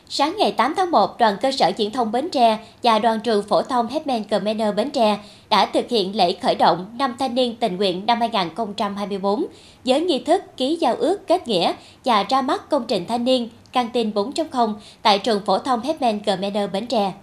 Sáng 0.10 0.36
ngày 0.38 0.52
8 0.52 0.74
tháng 0.78 0.92
1, 0.92 1.18
đoàn 1.20 1.38
cơ 1.42 1.52
sở 1.52 1.72
diễn 1.78 1.92
thông 1.92 2.12
Bến 2.12 2.30
Tre 2.30 2.58
và 2.84 3.00
đoàn 3.00 3.20
trường 3.20 3.44
phổ 3.44 3.62
thông 3.62 3.88
Hetman 3.88 4.24
Commander 4.24 4.76
Bến 4.76 4.92
Tre 4.92 5.20
đã 5.50 5.66
thực 5.66 5.90
hiện 5.90 6.16
lễ 6.16 6.34
khởi 6.42 6.56
động 6.56 6.86
năm 7.00 7.16
thanh 7.20 7.36
niên 7.36 7.56
tình 7.56 7.78
nguyện 7.78 8.06
năm 8.06 8.20
2024 8.20 9.46
với 9.86 10.02
nghi 10.02 10.20
thức 10.20 10.44
ký 10.58 10.76
giao 10.76 10.96
ước 10.96 11.28
kết 11.28 11.48
nghĩa 11.48 11.74
và 12.06 12.24
ra 12.24 12.42
mắt 12.42 12.70
công 12.70 12.86
trình 12.88 13.06
thanh 13.06 13.26
niên 13.26 13.50
căng 13.72 13.90
tin 13.90 14.12
4.0 14.12 14.74
tại 15.02 15.20
trường 15.20 15.46
phổ 15.46 15.58
thông 15.58 15.82
Hetman 15.82 16.20
Commander 16.20 16.72
Bến 16.72 16.86
Tre. 16.88 17.14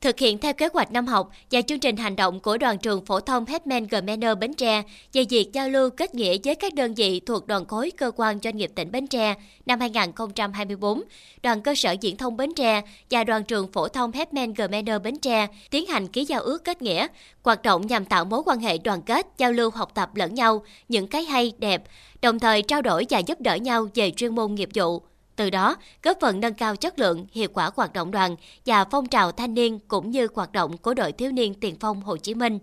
Thực 0.00 0.18
hiện 0.18 0.38
theo 0.38 0.52
kế 0.52 0.68
hoạch 0.72 0.92
năm 0.92 1.06
học 1.06 1.30
và 1.50 1.62
chương 1.62 1.80
trình 1.80 1.96
hành 1.96 2.16
động 2.16 2.40
của 2.40 2.58
đoàn 2.58 2.78
trường 2.78 3.04
phổ 3.04 3.20
thông 3.20 3.44
Hetman 3.44 3.86
Gmener 3.86 4.38
Bến 4.38 4.54
Tre 4.54 4.82
về 5.12 5.24
việc 5.30 5.52
giao 5.52 5.68
lưu 5.68 5.90
kết 5.90 6.14
nghĩa 6.14 6.36
với 6.44 6.54
các 6.54 6.74
đơn 6.74 6.94
vị 6.94 7.20
thuộc 7.20 7.46
đoàn 7.46 7.66
khối 7.66 7.90
cơ 7.90 8.10
quan 8.16 8.38
doanh 8.42 8.56
nghiệp 8.56 8.70
tỉnh 8.74 8.90
Bến 8.92 9.06
Tre 9.06 9.34
năm 9.66 9.80
2024, 9.80 11.02
đoàn 11.42 11.62
cơ 11.62 11.74
sở 11.74 11.92
diễn 11.92 12.16
thông 12.16 12.36
Bến 12.36 12.54
Tre 12.54 12.82
và 13.10 13.24
đoàn 13.24 13.44
trường 13.44 13.72
phổ 13.72 13.88
thông 13.88 14.12
Hetman 14.12 14.54
Gmener 14.54 15.02
Bến 15.02 15.18
Tre 15.18 15.46
tiến 15.70 15.86
hành 15.86 16.08
ký 16.08 16.24
giao 16.24 16.40
ước 16.40 16.64
kết 16.64 16.82
nghĩa, 16.82 17.06
hoạt 17.42 17.62
động 17.62 17.86
nhằm 17.86 18.04
tạo 18.04 18.24
mối 18.24 18.42
quan 18.46 18.60
hệ 18.60 18.78
đoàn 18.78 19.02
kết, 19.02 19.26
giao 19.38 19.52
lưu 19.52 19.70
học 19.70 19.90
tập 19.94 20.10
lẫn 20.14 20.34
nhau, 20.34 20.64
những 20.88 21.06
cái 21.06 21.24
hay, 21.24 21.52
đẹp, 21.58 21.82
đồng 22.22 22.38
thời 22.38 22.62
trao 22.62 22.82
đổi 22.82 23.06
và 23.10 23.18
giúp 23.18 23.40
đỡ 23.40 23.54
nhau 23.54 23.86
về 23.94 24.10
chuyên 24.10 24.34
môn 24.34 24.54
nghiệp 24.54 24.68
vụ 24.74 25.02
từ 25.38 25.50
đó 25.50 25.76
góp 26.02 26.16
phần 26.20 26.40
nâng 26.40 26.54
cao 26.54 26.76
chất 26.76 26.98
lượng, 26.98 27.26
hiệu 27.32 27.48
quả 27.54 27.70
hoạt 27.76 27.92
động 27.92 28.10
đoàn 28.10 28.36
và 28.66 28.84
phong 28.84 29.06
trào 29.06 29.32
thanh 29.32 29.54
niên 29.54 29.78
cũng 29.88 30.10
như 30.10 30.28
hoạt 30.34 30.52
động 30.52 30.76
của 30.76 30.94
đội 30.94 31.12
thiếu 31.12 31.32
niên 31.32 31.54
tiền 31.54 31.76
phong 31.80 32.02
Hồ 32.02 32.16
Chí 32.16 32.34
Minh. 32.34 32.58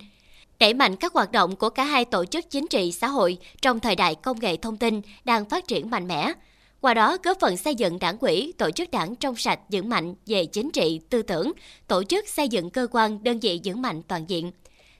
Đẩy 0.59 0.73
mạnh 0.73 0.95
các 0.95 1.13
hoạt 1.13 1.31
động 1.31 1.55
của 1.55 1.69
cả 1.69 1.83
hai 1.83 2.05
tổ 2.05 2.25
chức 2.25 2.49
chính 2.49 2.67
trị 2.67 2.91
xã 2.91 3.07
hội 3.07 3.37
trong 3.61 3.79
thời 3.79 3.95
đại 3.95 4.15
công 4.15 4.39
nghệ 4.39 4.57
thông 4.57 4.77
tin 4.77 5.01
đang 5.25 5.49
phát 5.49 5.67
triển 5.67 5.89
mạnh 5.89 6.07
mẽ. 6.07 6.33
Qua 6.81 6.93
đó 6.93 7.17
góp 7.23 7.39
phần 7.39 7.57
xây 7.57 7.75
dựng 7.75 7.99
đảng 7.99 8.17
quỹ, 8.17 8.51
tổ 8.57 8.71
chức 8.71 8.91
đảng 8.91 9.15
trong 9.15 9.35
sạch 9.35 9.59
vững 9.71 9.89
mạnh 9.89 10.15
về 10.25 10.45
chính 10.45 10.71
trị, 10.71 10.99
tư 11.09 11.21
tưởng, 11.21 11.51
tổ 11.87 12.03
chức 12.03 12.27
xây 12.27 12.49
dựng 12.49 12.69
cơ 12.69 12.87
quan, 12.91 13.23
đơn 13.23 13.39
vị 13.39 13.61
vững 13.63 13.81
mạnh 13.81 14.01
toàn 14.07 14.25
diện. 14.27 14.51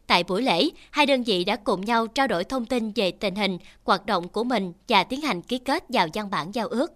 Tại 0.08 0.24
buổi 0.24 0.42
lễ, 0.42 0.70
hai 0.92 1.06
đơn 1.06 1.24
vị 1.24 1.44
đã 1.44 1.56
cùng 1.56 1.86
nhau 1.86 2.08
trao 2.08 2.28
đổi 2.28 2.44
thông 2.44 2.66
tin 2.66 2.92
về 2.92 3.12
tình 3.12 3.36
hình, 3.36 3.58
hoạt 3.84 4.06
động 4.06 4.30
của 4.30 4.44
mình 4.44 4.74
và 4.88 5.04
tiến 5.04 5.22
hành 5.22 5.42
ký 5.42 5.58
kết 5.58 5.84
vào 5.90 6.08
văn 6.14 6.30
bản 6.30 6.56
giao 6.56 6.68
ước. 6.68 6.92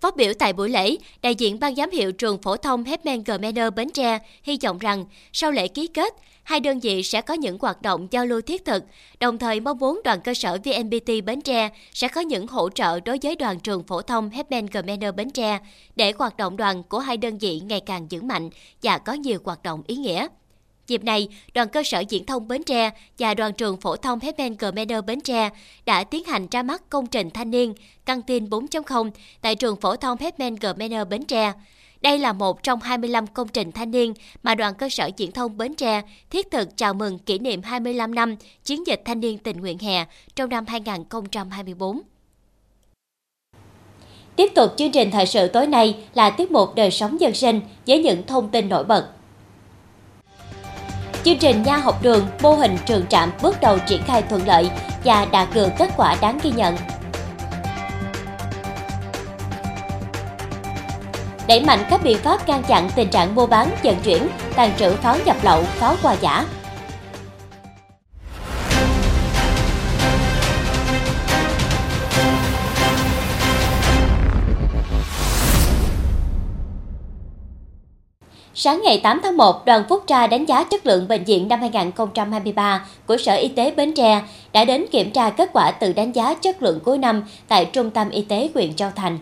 Phát 0.00 0.16
biểu 0.16 0.32
tại 0.38 0.52
buổi 0.52 0.70
lễ, 0.70 0.96
đại 1.22 1.34
diện 1.34 1.60
ban 1.60 1.74
giám 1.74 1.90
hiệu 1.90 2.12
trường 2.12 2.42
phổ 2.42 2.56
thông 2.56 2.84
Hepman 2.84 3.22
Gmener 3.24 3.74
Bến 3.74 3.90
Tre 3.90 4.18
hy 4.42 4.58
vọng 4.62 4.78
rằng 4.78 5.04
sau 5.32 5.50
lễ 5.50 5.68
ký 5.68 5.86
kết, 5.86 6.14
hai 6.42 6.60
đơn 6.60 6.80
vị 6.80 7.02
sẽ 7.02 7.20
có 7.20 7.34
những 7.34 7.58
hoạt 7.60 7.82
động 7.82 8.08
giao 8.10 8.26
lưu 8.26 8.40
thiết 8.40 8.64
thực, 8.64 8.84
đồng 9.20 9.38
thời 9.38 9.60
mong 9.60 9.78
muốn 9.78 10.00
đoàn 10.04 10.20
cơ 10.20 10.34
sở 10.34 10.58
VNPT 10.64 11.24
Bến 11.24 11.40
Tre 11.40 11.70
sẽ 11.92 12.08
có 12.08 12.20
những 12.20 12.46
hỗ 12.46 12.70
trợ 12.70 13.00
đối 13.00 13.18
với 13.22 13.36
đoàn 13.36 13.60
trường 13.60 13.82
phổ 13.82 14.02
thông 14.02 14.30
Hepman 14.30 14.66
Gmener 14.66 15.14
Bến 15.14 15.30
Tre 15.30 15.58
để 15.96 16.12
hoạt 16.18 16.36
động 16.36 16.56
đoàn 16.56 16.82
của 16.82 16.98
hai 16.98 17.16
đơn 17.16 17.38
vị 17.38 17.60
ngày 17.60 17.80
càng 17.80 18.06
vững 18.10 18.28
mạnh 18.28 18.50
và 18.82 18.98
có 18.98 19.12
nhiều 19.12 19.38
hoạt 19.44 19.62
động 19.62 19.82
ý 19.86 19.96
nghĩa. 19.96 20.26
Dịp 20.88 21.04
này, 21.04 21.28
đoàn 21.54 21.68
cơ 21.68 21.82
sở 21.82 22.00
diễn 22.08 22.26
thông 22.26 22.48
Bến 22.48 22.62
Tre 22.62 22.90
và 23.18 23.34
đoàn 23.34 23.52
trường 23.52 23.76
phổ 23.76 23.96
thông 23.96 24.20
Hepman 24.20 24.56
Gmener 24.58 25.04
Bến 25.04 25.20
Tre 25.20 25.50
đã 25.86 26.04
tiến 26.04 26.24
hành 26.24 26.46
ra 26.50 26.62
mắt 26.62 26.82
công 26.90 27.06
trình 27.06 27.30
thanh 27.30 27.50
niên 27.50 27.74
căng 28.06 28.22
tin 28.22 28.44
4.0 28.44 29.10
tại 29.40 29.54
trường 29.54 29.76
phổ 29.76 29.96
thông 29.96 30.18
Hepman 30.18 30.54
Gmener 30.54 31.08
Bến 31.08 31.24
Tre. 31.24 31.52
Đây 32.00 32.18
là 32.18 32.32
một 32.32 32.62
trong 32.62 32.80
25 32.80 33.26
công 33.26 33.48
trình 33.48 33.72
thanh 33.72 33.90
niên 33.90 34.14
mà 34.42 34.54
đoàn 34.54 34.74
cơ 34.74 34.88
sở 34.88 35.10
diễn 35.16 35.32
thông 35.32 35.56
Bến 35.56 35.74
Tre 35.74 36.02
thiết 36.30 36.50
thực 36.50 36.76
chào 36.76 36.94
mừng 36.94 37.18
kỷ 37.18 37.38
niệm 37.38 37.62
25 37.62 38.14
năm 38.14 38.36
chiến 38.64 38.86
dịch 38.86 39.02
thanh 39.04 39.20
niên 39.20 39.38
tình 39.38 39.60
nguyện 39.60 39.78
hè 39.78 40.04
trong 40.36 40.50
năm 40.50 40.64
2024. 40.66 42.00
Tiếp 44.36 44.52
tục 44.54 44.72
chương 44.76 44.92
trình 44.92 45.10
thời 45.10 45.26
sự 45.26 45.48
tối 45.48 45.66
nay 45.66 45.96
là 46.14 46.30
tiết 46.30 46.50
mục 46.50 46.74
đời 46.74 46.90
sống 46.90 47.20
dân 47.20 47.34
sinh 47.34 47.60
với 47.86 48.02
những 48.02 48.26
thông 48.26 48.48
tin 48.48 48.68
nổi 48.68 48.84
bật. 48.84 49.17
Chương 51.28 51.38
trình 51.38 51.62
Nha 51.62 51.76
học 51.76 52.02
đường, 52.02 52.26
mô 52.42 52.54
hình 52.54 52.76
trường 52.86 53.06
trạm 53.06 53.30
bước 53.42 53.60
đầu 53.60 53.78
triển 53.78 54.02
khai 54.02 54.22
thuận 54.22 54.46
lợi 54.46 54.70
và 55.04 55.26
đạt 55.32 55.48
được 55.54 55.68
kết 55.78 55.90
quả 55.96 56.16
đáng 56.20 56.38
ghi 56.42 56.50
nhận. 56.50 56.76
Đẩy 61.48 61.64
mạnh 61.64 61.84
các 61.90 62.02
biện 62.02 62.18
pháp 62.18 62.48
ngăn 62.48 62.62
chặn 62.62 62.90
tình 62.94 63.08
trạng 63.08 63.34
mua 63.34 63.46
bán, 63.46 63.70
vận 63.84 63.96
chuyển, 64.04 64.28
tàn 64.54 64.72
trữ 64.78 64.90
pháo 64.90 65.16
nhập 65.24 65.36
lậu, 65.42 65.62
pháo 65.62 65.94
quà 66.02 66.16
giả, 66.20 66.46
Sáng 78.60 78.82
ngày 78.84 79.00
8 79.02 79.20
tháng 79.22 79.36
1, 79.36 79.66
đoàn 79.66 79.84
Phúc 79.88 80.04
Tra 80.06 80.26
đánh 80.26 80.44
giá 80.44 80.64
chất 80.64 80.86
lượng 80.86 81.08
bệnh 81.08 81.24
viện 81.24 81.48
năm 81.48 81.60
2023 81.60 82.86
của 83.06 83.16
Sở 83.16 83.34
Y 83.34 83.48
tế 83.48 83.70
Bến 83.70 83.94
Tre 83.94 84.22
đã 84.52 84.64
đến 84.64 84.86
kiểm 84.92 85.10
tra 85.10 85.30
kết 85.30 85.50
quả 85.52 85.70
tự 85.70 85.92
đánh 85.92 86.12
giá 86.12 86.34
chất 86.34 86.62
lượng 86.62 86.80
cuối 86.84 86.98
năm 86.98 87.24
tại 87.48 87.70
Trung 87.72 87.90
tâm 87.90 88.10
Y 88.10 88.22
tế 88.22 88.48
huyện 88.54 88.74
Châu 88.74 88.90
Thành. 88.96 89.18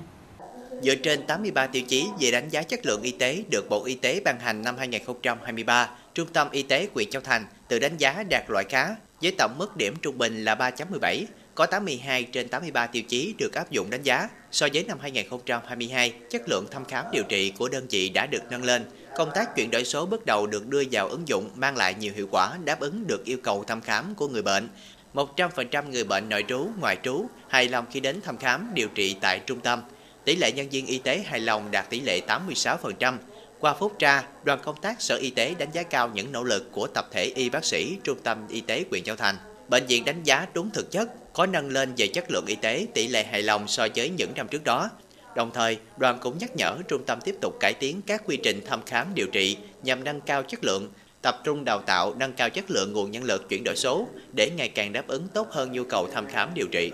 Dựa 0.82 0.94
trên 0.94 1.26
83 1.26 1.66
tiêu 1.66 1.82
chí 1.88 2.06
về 2.20 2.30
đánh 2.30 2.48
giá 2.48 2.62
chất 2.62 2.86
lượng 2.86 3.02
y 3.02 3.10
tế 3.10 3.42
được 3.50 3.68
Bộ 3.70 3.84
Y 3.84 3.94
tế 3.94 4.20
ban 4.24 4.40
hành 4.40 4.62
năm 4.62 4.74
2023, 4.78 5.90
Trung 6.14 6.28
tâm 6.32 6.48
Y 6.50 6.62
tế 6.62 6.88
huyện 6.94 7.10
Châu 7.10 7.22
Thành 7.22 7.46
tự 7.68 7.78
đánh 7.78 7.96
giá 7.98 8.24
đạt 8.30 8.44
loại 8.48 8.64
khá 8.68 8.88
với 9.22 9.32
tổng 9.38 9.58
mức 9.58 9.76
điểm 9.76 9.94
trung 10.02 10.18
bình 10.18 10.44
là 10.44 10.54
3.17. 10.54 11.24
có 11.54 11.66
82 11.66 12.24
trên 12.24 12.48
83 12.48 12.86
tiêu 12.86 13.02
chí 13.08 13.34
được 13.38 13.54
áp 13.54 13.70
dụng 13.70 13.90
đánh 13.90 14.02
giá. 14.02 14.28
So 14.52 14.66
với 14.74 14.84
năm 14.84 14.98
2022, 15.00 16.12
chất 16.30 16.48
lượng 16.48 16.66
thăm 16.70 16.84
khám 16.84 17.04
điều 17.12 17.22
trị 17.28 17.52
của 17.58 17.68
đơn 17.68 17.86
vị 17.90 18.08
đã 18.08 18.26
được 18.26 18.42
nâng 18.50 18.64
lên. 18.64 18.84
Công 19.16 19.30
tác 19.34 19.56
chuyển 19.56 19.70
đổi 19.70 19.84
số 19.84 20.06
bước 20.06 20.26
đầu 20.26 20.46
được 20.46 20.66
đưa 20.66 20.82
vào 20.92 21.08
ứng 21.08 21.28
dụng 21.28 21.50
mang 21.54 21.76
lại 21.76 21.94
nhiều 21.94 22.12
hiệu 22.16 22.28
quả 22.30 22.56
đáp 22.64 22.80
ứng 22.80 23.06
được 23.06 23.24
yêu 23.24 23.38
cầu 23.42 23.64
thăm 23.64 23.80
khám 23.80 24.14
của 24.14 24.28
người 24.28 24.42
bệnh. 24.42 24.68
100% 25.14 25.90
người 25.90 26.04
bệnh 26.04 26.28
nội 26.28 26.44
trú, 26.48 26.66
ngoại 26.80 26.98
trú 27.02 27.26
hài 27.48 27.68
lòng 27.68 27.84
khi 27.92 28.00
đến 28.00 28.20
thăm 28.20 28.36
khám 28.38 28.70
điều 28.74 28.88
trị 28.88 29.16
tại 29.20 29.40
trung 29.46 29.60
tâm. 29.60 29.82
Tỷ 30.24 30.36
lệ 30.36 30.52
nhân 30.52 30.68
viên 30.68 30.86
y 30.86 30.98
tế 30.98 31.22
hài 31.26 31.40
lòng 31.40 31.70
đạt 31.70 31.90
tỷ 31.90 32.00
lệ 32.00 32.20
86%. 32.28 33.16
Qua 33.60 33.74
phút 33.74 33.98
tra, 33.98 34.24
đoàn 34.44 34.58
công 34.64 34.80
tác 34.80 35.02
Sở 35.02 35.16
Y 35.16 35.30
tế 35.30 35.54
đánh 35.58 35.70
giá 35.72 35.82
cao 35.82 36.10
những 36.14 36.32
nỗ 36.32 36.42
lực 36.44 36.72
của 36.72 36.86
tập 36.86 37.08
thể 37.10 37.24
y 37.24 37.48
bác 37.50 37.64
sĩ 37.64 37.96
Trung 38.04 38.18
tâm 38.22 38.48
Y 38.48 38.60
tế 38.60 38.84
huyện 38.90 39.04
Châu 39.04 39.16
Thành. 39.16 39.36
Bệnh 39.68 39.86
viện 39.86 40.04
đánh 40.04 40.22
giá 40.22 40.46
đúng 40.54 40.70
thực 40.70 40.90
chất, 40.90 41.32
có 41.32 41.46
nâng 41.46 41.68
lên 41.68 41.94
về 41.96 42.06
chất 42.06 42.30
lượng 42.30 42.46
y 42.46 42.54
tế 42.54 42.86
tỷ 42.94 43.08
lệ 43.08 43.24
hài 43.24 43.42
lòng 43.42 43.68
so 43.68 43.86
với 43.96 44.10
những 44.10 44.32
năm 44.36 44.48
trước 44.48 44.64
đó. 44.64 44.90
Đồng 45.36 45.50
thời, 45.54 45.78
đoàn 45.96 46.18
cũng 46.22 46.38
nhắc 46.38 46.56
nhở 46.56 46.76
trung 46.88 47.04
tâm 47.06 47.18
tiếp 47.24 47.34
tục 47.40 47.56
cải 47.60 47.74
tiến 47.74 48.00
các 48.06 48.22
quy 48.26 48.36
trình 48.42 48.60
thăm 48.66 48.80
khám 48.86 49.06
điều 49.14 49.26
trị 49.26 49.56
nhằm 49.82 50.04
nâng 50.04 50.20
cao 50.20 50.42
chất 50.42 50.64
lượng, 50.64 50.90
tập 51.22 51.40
trung 51.44 51.64
đào 51.64 51.80
tạo 51.86 52.14
nâng 52.18 52.32
cao 52.32 52.50
chất 52.50 52.70
lượng 52.70 52.92
nguồn 52.92 53.10
nhân 53.10 53.24
lực 53.24 53.48
chuyển 53.48 53.64
đổi 53.64 53.76
số 53.76 54.08
để 54.32 54.50
ngày 54.56 54.68
càng 54.68 54.92
đáp 54.92 55.06
ứng 55.06 55.28
tốt 55.28 55.48
hơn 55.50 55.72
nhu 55.72 55.84
cầu 55.84 56.08
thăm 56.12 56.26
khám 56.26 56.54
điều 56.54 56.66
trị. 56.72 56.92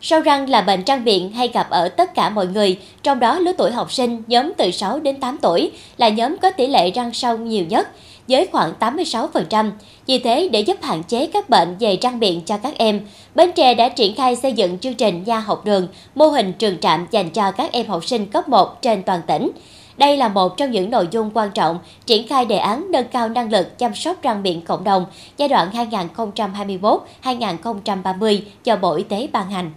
Sâu 0.00 0.20
răng 0.20 0.50
là 0.50 0.60
bệnh 0.60 0.84
răng 0.84 1.04
miệng 1.04 1.32
hay 1.32 1.48
gặp 1.48 1.70
ở 1.70 1.88
tất 1.88 2.14
cả 2.14 2.30
mọi 2.30 2.46
người, 2.46 2.78
trong 3.02 3.20
đó 3.20 3.38
lứa 3.38 3.52
tuổi 3.58 3.70
học 3.70 3.92
sinh 3.92 4.22
nhóm 4.26 4.52
từ 4.56 4.70
6 4.70 5.00
đến 5.00 5.20
8 5.20 5.38
tuổi 5.42 5.70
là 5.96 6.08
nhóm 6.08 6.36
có 6.42 6.50
tỷ 6.50 6.66
lệ 6.66 6.90
răng 6.90 7.12
sâu 7.12 7.36
nhiều 7.38 7.64
nhất, 7.64 7.88
với 8.28 8.48
khoảng 8.52 8.72
86%. 8.80 9.70
Vì 10.06 10.18
thế, 10.18 10.48
để 10.52 10.60
giúp 10.60 10.76
hạn 10.82 11.02
chế 11.02 11.26
các 11.26 11.50
bệnh 11.50 11.76
về 11.80 11.98
răng 12.02 12.18
miệng 12.18 12.40
cho 12.46 12.56
các 12.56 12.78
em, 12.78 13.00
Bến 13.34 13.52
Tre 13.52 13.74
đã 13.74 13.88
triển 13.88 14.14
khai 14.14 14.36
xây 14.36 14.52
dựng 14.52 14.78
chương 14.78 14.94
trình 14.94 15.24
nha 15.26 15.38
học 15.38 15.64
đường, 15.64 15.88
mô 16.14 16.26
hình 16.26 16.52
trường 16.52 16.78
trạm 16.78 17.06
dành 17.10 17.30
cho 17.30 17.50
các 17.50 17.72
em 17.72 17.86
học 17.86 18.04
sinh 18.04 18.26
cấp 18.26 18.48
1 18.48 18.82
trên 18.82 19.02
toàn 19.02 19.20
tỉnh. 19.26 19.50
Đây 19.96 20.16
là 20.16 20.28
một 20.28 20.56
trong 20.56 20.70
những 20.70 20.90
nội 20.90 21.08
dung 21.10 21.30
quan 21.34 21.50
trọng 21.50 21.78
triển 22.06 22.28
khai 22.28 22.44
đề 22.44 22.56
án 22.56 22.86
nâng 22.90 23.08
cao 23.08 23.28
năng 23.28 23.52
lực 23.52 23.78
chăm 23.78 23.94
sóc 23.94 24.22
răng 24.22 24.42
miệng 24.42 24.62
cộng 24.62 24.84
đồng 24.84 25.06
giai 25.36 25.48
đoạn 25.48 25.68
2021-2030 27.22 28.40
do 28.64 28.76
Bộ 28.76 28.94
Y 28.94 29.02
tế 29.02 29.28
ban 29.32 29.50
hành. 29.50 29.70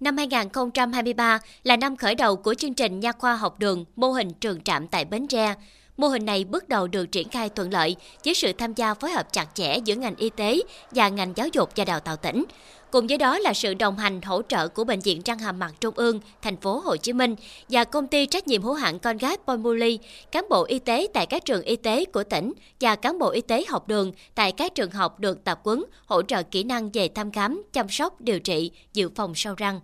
Năm 0.00 0.16
2023 0.16 1.38
là 1.62 1.76
năm 1.76 1.96
khởi 1.96 2.14
đầu 2.14 2.36
của 2.36 2.54
chương 2.54 2.74
trình 2.74 3.00
nha 3.00 3.12
khoa 3.12 3.36
học 3.36 3.58
đường 3.58 3.84
mô 3.96 4.08
hình 4.08 4.32
trường 4.32 4.60
trạm 4.60 4.88
tại 4.88 5.04
Bến 5.04 5.26
Tre. 5.26 5.54
Mô 5.96 6.08
hình 6.08 6.24
này 6.24 6.44
bước 6.44 6.68
đầu 6.68 6.86
được 6.86 7.06
triển 7.06 7.28
khai 7.28 7.48
thuận 7.48 7.72
lợi 7.72 7.96
với 8.24 8.34
sự 8.34 8.52
tham 8.52 8.74
gia 8.74 8.94
phối 8.94 9.10
hợp 9.10 9.32
chặt 9.32 9.46
chẽ 9.54 9.76
giữa 9.84 9.94
ngành 9.94 10.16
y 10.16 10.30
tế 10.30 10.60
và 10.90 11.08
ngành 11.08 11.32
giáo 11.36 11.48
dục 11.52 11.70
và 11.76 11.84
đào 11.84 12.00
tạo 12.00 12.16
tỉnh. 12.16 12.44
Cùng 12.90 13.06
với 13.06 13.18
đó 13.18 13.38
là 13.38 13.52
sự 13.54 13.74
đồng 13.74 13.96
hành 13.96 14.22
hỗ 14.22 14.42
trợ 14.42 14.68
của 14.68 14.84
bệnh 14.84 15.00
viện 15.00 15.20
răng 15.24 15.38
hàm 15.38 15.58
mặt 15.58 15.72
Trung 15.80 15.94
ương, 15.96 16.20
thành 16.42 16.56
phố 16.56 16.78
Hồ 16.78 16.96
Chí 16.96 17.12
Minh 17.12 17.34
và 17.68 17.84
công 17.84 18.06
ty 18.06 18.26
trách 18.26 18.46
nhiệm 18.46 18.62
hữu 18.62 18.74
hạn 18.74 18.98
con 18.98 19.16
gái 19.16 19.36
Pomuli, 19.46 19.98
cán 20.32 20.44
bộ 20.50 20.64
y 20.64 20.78
tế 20.78 21.06
tại 21.14 21.26
các 21.26 21.44
trường 21.44 21.62
y 21.62 21.76
tế 21.76 22.04
của 22.04 22.24
tỉnh 22.24 22.52
và 22.80 22.96
cán 22.96 23.18
bộ 23.18 23.30
y 23.30 23.40
tế 23.40 23.64
học 23.68 23.88
đường 23.88 24.12
tại 24.34 24.52
các 24.52 24.74
trường 24.74 24.90
học 24.90 25.20
được 25.20 25.44
tập 25.44 25.60
huấn 25.64 25.84
hỗ 26.06 26.22
trợ 26.22 26.42
kỹ 26.42 26.64
năng 26.64 26.90
về 26.90 27.08
thăm 27.14 27.30
khám, 27.30 27.62
chăm 27.72 27.88
sóc, 27.88 28.20
điều 28.20 28.40
trị, 28.40 28.70
dự 28.92 29.10
phòng 29.14 29.34
sâu 29.34 29.54
răng. 29.56 29.80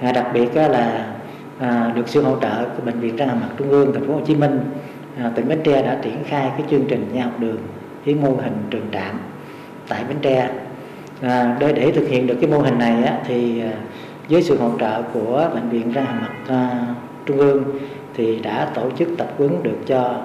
À, 0.00 0.12
đặc 0.12 0.26
biệt 0.34 0.56
là 0.56 1.16
à, 1.58 1.92
được 1.96 2.08
sự 2.08 2.22
hỗ 2.22 2.40
trợ 2.40 2.68
của 2.76 2.82
bệnh 2.84 3.00
viện 3.00 3.16
răng 3.16 3.28
hàm 3.28 3.40
mặt 3.40 3.50
Trung 3.58 3.70
ương, 3.70 3.92
thành 3.94 4.06
phố 4.06 4.14
Hồ 4.14 4.20
Chí 4.26 4.34
Minh, 4.34 4.60
à, 5.18 5.32
tỉnh 5.36 5.48
Bến 5.48 5.60
Tre 5.64 5.82
đã 5.82 5.98
triển 6.02 6.24
khai 6.24 6.50
cái 6.58 6.66
chương 6.70 6.84
trình 6.88 7.10
nhà 7.14 7.24
học 7.24 7.40
đường 7.40 7.58
với 8.04 8.14
mô 8.14 8.28
hình 8.28 8.66
trường 8.70 8.88
trạm 8.92 9.20
tại 9.88 10.04
Bến 10.04 10.16
Tre 10.22 10.50
à, 11.22 11.56
để 11.60 11.72
để 11.72 11.92
thực 11.92 12.08
hiện 12.08 12.26
được 12.26 12.36
cái 12.40 12.50
mô 12.50 12.58
hình 12.58 12.78
này 12.78 13.04
á, 13.04 13.18
thì 13.26 13.60
à, 13.60 13.72
với 14.28 14.42
sự 14.42 14.58
hỗ 14.58 14.70
trợ 14.80 15.02
của 15.12 15.50
bệnh 15.54 15.68
viện 15.68 15.92
răng 15.92 16.04
hàm 16.04 16.20
mặt 16.20 16.32
à, 16.48 16.86
trung 17.26 17.38
ương 17.38 17.64
thì 18.14 18.40
đã 18.40 18.68
tổ 18.74 18.90
chức 18.98 19.08
tập 19.18 19.32
huấn 19.38 19.62
được 19.62 19.78
cho 19.86 20.16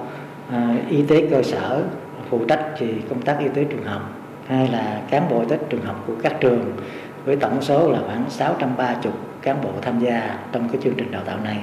à, 0.51 0.75
y 0.89 1.01
tế 1.01 1.27
cơ 1.31 1.43
sở 1.43 1.84
phụ 2.29 2.45
trách 2.47 2.79
về 2.79 2.93
công 3.10 3.21
tác 3.21 3.39
y 3.39 3.47
tế 3.47 3.63
trường 3.63 3.84
học 3.84 4.01
hay 4.47 4.67
là 4.67 5.01
cán 5.10 5.23
bộ 5.29 5.39
y 5.39 5.47
tế 5.49 5.58
trường 5.69 5.86
học 5.86 6.03
của 6.08 6.13
các 6.23 6.34
trường 6.39 6.71
với 7.25 7.36
tổng 7.36 7.62
số 7.62 7.91
là 7.91 7.99
khoảng 8.05 8.23
630 8.29 9.13
cán 9.41 9.58
bộ 9.63 9.69
tham 9.81 9.99
gia 9.99 10.38
trong 10.51 10.69
cái 10.69 10.81
chương 10.84 10.93
trình 10.97 11.12
đào 11.12 11.21
tạo 11.25 11.38
này. 11.43 11.58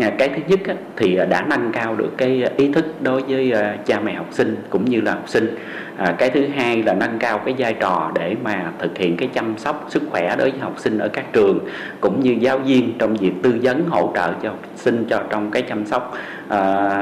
Ờ, 0.00 0.10
cái 0.18 0.28
thứ 0.28 0.42
nhất 0.46 0.76
thì 0.96 1.16
ờ, 1.16 1.24
đã 1.24 1.46
nâng 1.48 1.72
cao 1.72 1.96
được 1.96 2.10
cái 2.16 2.42
ờ, 2.42 2.52
ý 2.56 2.72
thức 2.72 3.02
đối 3.02 3.22
với 3.22 3.52
cha 3.86 4.00
mẹ 4.00 4.14
học 4.14 4.28
sinh 4.30 4.56
cũng 4.70 4.84
như 4.84 5.00
là 5.00 5.12
học 5.12 5.28
sinh. 5.28 5.56
À, 5.96 6.14
cái 6.18 6.30
thứ 6.30 6.46
hai 6.46 6.82
là 6.82 6.94
nâng 6.94 7.18
cao 7.18 7.40
cái 7.44 7.54
vai 7.58 7.74
trò 7.80 8.12
để 8.14 8.36
mà 8.42 8.72
thực 8.78 8.98
hiện 8.98 9.16
cái 9.16 9.28
chăm 9.34 9.58
sóc 9.58 9.86
sức 9.90 10.02
khỏe 10.10 10.36
đối 10.38 10.50
với 10.50 10.60
học 10.60 10.74
sinh 10.78 10.98
ở 10.98 11.08
các 11.08 11.32
trường 11.32 11.68
cũng 12.00 12.20
như 12.20 12.36
giáo 12.40 12.58
viên 12.58 12.92
trong 12.98 13.16
việc 13.16 13.32
tư 13.42 13.58
vấn 13.62 13.88
hỗ 13.88 14.12
trợ 14.14 14.32
cho 14.42 14.48
học 14.48 14.64
sinh 14.76 15.06
cho 15.10 15.22
trong 15.30 15.50
cái 15.50 15.62
chăm 15.62 15.86
sóc 15.86 16.14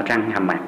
răng 0.07 0.31
hàm 0.31 0.47
mặt. 0.47 0.61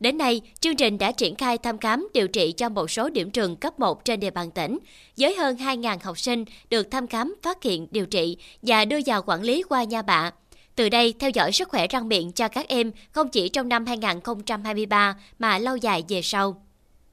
Đến 0.00 0.18
nay, 0.18 0.40
chương 0.60 0.76
trình 0.76 0.98
đã 0.98 1.12
triển 1.12 1.34
khai 1.34 1.58
thăm 1.58 1.78
khám 1.78 2.08
điều 2.14 2.28
trị 2.28 2.52
cho 2.56 2.68
một 2.68 2.90
số 2.90 3.10
điểm 3.10 3.30
trường 3.30 3.56
cấp 3.56 3.80
1 3.80 4.04
trên 4.04 4.20
địa 4.20 4.30
bàn 4.30 4.50
tỉnh, 4.50 4.78
với 5.18 5.34
hơn 5.34 5.56
2.000 5.56 5.98
học 6.02 6.18
sinh 6.18 6.44
được 6.70 6.90
thăm 6.90 7.06
khám, 7.06 7.34
phát 7.42 7.62
hiện, 7.62 7.86
điều 7.90 8.06
trị 8.06 8.36
và 8.62 8.84
đưa 8.84 8.98
vào 9.06 9.22
quản 9.26 9.42
lý 9.42 9.62
qua 9.62 9.84
nha 9.84 10.02
bạ. 10.02 10.30
Từ 10.76 10.88
đây, 10.88 11.14
theo 11.18 11.30
dõi 11.30 11.52
sức 11.52 11.68
khỏe 11.68 11.86
răng 11.86 12.08
miệng 12.08 12.32
cho 12.32 12.48
các 12.48 12.68
em 12.68 12.90
không 13.12 13.28
chỉ 13.28 13.48
trong 13.48 13.68
năm 13.68 13.86
2023 13.86 15.14
mà 15.38 15.58
lâu 15.58 15.76
dài 15.76 16.04
về 16.08 16.22
sau. 16.22 16.56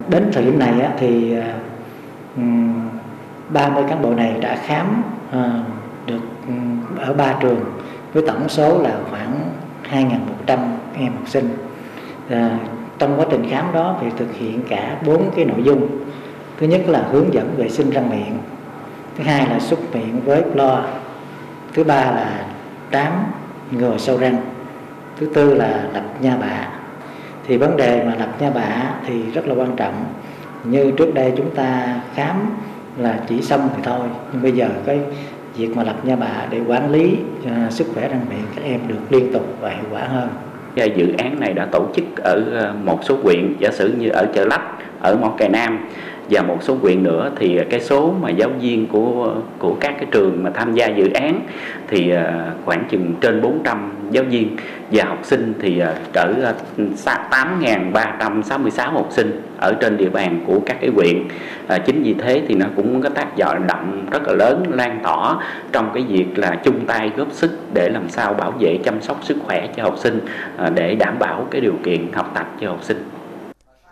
Đến 0.10 0.30
thời 0.34 0.44
điểm 0.44 0.60
này 0.60 0.74
thì 1.00 1.34
ờ, 1.34 1.54
30 3.50 3.84
cán 3.90 4.02
bộ 4.02 4.14
này 4.14 4.34
đã 4.42 4.56
khám 4.66 5.04
ờ, 5.32 5.64
được 6.06 6.22
ở 6.98 7.14
ba 7.14 7.36
trường 7.42 7.60
với 8.14 8.24
tổng 8.28 8.50
số 8.50 8.82
là 8.82 9.00
khoảng 9.10 9.52
2.100 9.92 10.58
em 10.96 11.14
học 11.14 11.30
sinh. 11.30 11.58
Ờ, 12.30 12.50
trong 13.00 13.20
quá 13.20 13.26
trình 13.32 13.48
khám 13.50 13.74
đó 13.74 13.98
thì 14.02 14.08
thực 14.18 14.36
hiện 14.36 14.62
cả 14.70 15.02
bốn 15.06 15.32
cái 15.36 15.46
nội 15.46 15.64
dung. 15.64 15.88
Thứ 16.60 16.68
nhất 16.68 16.82
là 16.88 17.08
hướng 17.12 17.34
dẫn 17.34 17.56
vệ 17.58 17.70
sinh 17.70 17.90
răng 17.90 18.10
miệng, 18.10 18.38
thứ 19.18 19.24
hai 19.24 19.48
là 19.50 19.60
xúc 19.60 19.80
miệng 19.96 20.22
với 20.26 20.44
clo, 20.54 20.84
thứ 21.74 21.84
ba 21.84 22.12
là 22.12 22.46
trám 22.92 23.14
ngừa 23.72 23.98
sâu 23.98 24.18
răng, 24.18 24.38
thứ 25.20 25.28
tư 25.34 25.54
là 25.54 25.84
lập 25.94 26.04
nha 26.22 26.38
bạ 26.42 26.68
thì 27.48 27.58
vấn 27.58 27.78
đề 27.78 28.04
mà 28.04 28.16
lập 28.20 28.42
nha 28.42 28.50
bạ 28.50 28.92
thì 29.08 29.32
rất 29.34 29.48
là 29.48 29.56
quan 29.56 29.76
trọng. 29.76 30.06
Như 30.64 30.92
trước 30.92 31.14
đây 31.14 31.34
chúng 31.38 31.50
ta 31.56 31.96
khám 32.16 32.36
là 32.98 33.20
chỉ 33.28 33.42
xong 33.42 33.70
thì 33.76 33.82
thôi. 33.84 34.08
Nhưng 34.34 34.44
bây 34.44 34.52
giờ 34.52 34.70
cái 34.86 35.00
việc 35.56 35.78
mà 35.78 35.84
lập 35.84 36.06
nha 36.06 36.16
bạ 36.16 36.46
để 36.50 36.62
quản 36.68 36.92
lý 36.92 37.18
uh, 37.44 37.72
sức 37.72 37.88
khỏe 37.94 38.10
răng 38.10 38.26
miệng 38.30 38.46
các 38.56 38.62
em 38.64 38.80
được 38.88 39.00
liên 39.10 39.34
tục 39.34 39.58
và 39.62 39.70
hiệu 39.70 39.86
quả 39.92 40.02
hơn. 40.02 40.30
Dự 40.96 41.14
án 41.18 41.40
này 41.40 41.54
đã 41.54 41.68
tổ 41.72 41.86
chức 41.96 42.06
ở 42.18 42.44
à, 42.60 42.74
một 42.84 43.00
số 43.04 43.18
huyện 43.24 43.54
giả 43.60 43.72
sử 43.72 43.94
như 44.00 44.10
ở 44.10 44.28
chợ 44.34 44.46
lách 44.46 44.62
ở 45.02 45.18
mỏ 45.18 45.34
cày 45.38 45.50
nam 45.50 45.88
và 46.30 46.42
một 46.42 46.58
số 46.62 46.78
quyện 46.82 47.04
nữa 47.04 47.32
thì 47.36 47.60
cái 47.70 47.80
số 47.80 48.14
mà 48.22 48.30
giáo 48.30 48.50
viên 48.62 48.88
của 48.88 49.36
của 49.60 49.76
các 49.80 49.96
cái 49.98 50.08
trường 50.12 50.44
mà 50.44 50.50
tham 50.50 50.74
gia 50.74 50.88
dự 50.88 51.10
án 51.14 51.40
thì 51.88 52.12
à, 52.12 52.52
khoảng 52.66 52.84
chừng 52.90 53.14
trên 53.22 53.42
400 53.42 53.94
giáo 54.12 54.24
viên 54.24 54.58
và 54.92 55.06
học 55.06 55.20
sinh 55.24 55.54
thì 55.60 55.80
à, 55.80 55.94
cỡ 56.14 56.34
à, 56.44 56.54
8.366 57.32 58.92
học 58.92 59.08
sinh 59.10 59.42
ở 59.58 59.74
trên 59.82 59.98
địa 59.98 60.10
bàn 60.10 60.40
của 60.48 60.60
các 60.66 60.78
cái 60.82 60.92
quyện. 60.96 61.24
À, 61.68 61.78
chính 61.78 62.04
vì 62.04 62.14
thế 62.14 62.42
thì 62.48 62.56
nó 62.56 62.66
cũng 62.76 63.02
có 63.02 63.10
tác 63.10 63.36
dụng 63.38 63.68
động 63.68 64.06
rất 64.12 64.28
là 64.28 64.34
lớn 64.34 64.64
lan 64.70 65.00
tỏa 65.04 65.36
trong 65.72 65.92
cái 65.94 66.04
việc 66.10 66.26
là 66.36 66.56
chung 66.64 66.86
tay 66.86 67.12
góp 67.18 67.32
sức 67.32 67.60
để 67.74 67.90
làm 67.90 68.10
sao 68.10 68.34
bảo 68.34 68.52
vệ 68.60 68.78
chăm 68.84 69.02
sóc 69.02 69.18
sức 69.24 69.38
khỏe 69.46 69.68
cho 69.76 69.84
học 69.84 69.98
sinh 69.98 70.20
à, 70.58 70.70
để 70.76 70.96
đảm 70.96 71.20
bảo 71.20 71.48
cái 71.52 71.62
điều 71.62 71.76
kiện 71.84 72.12
học 72.14 72.32
tập 72.36 72.52
cho 72.62 72.70
học 72.70 72.84
sinh 72.84 73.17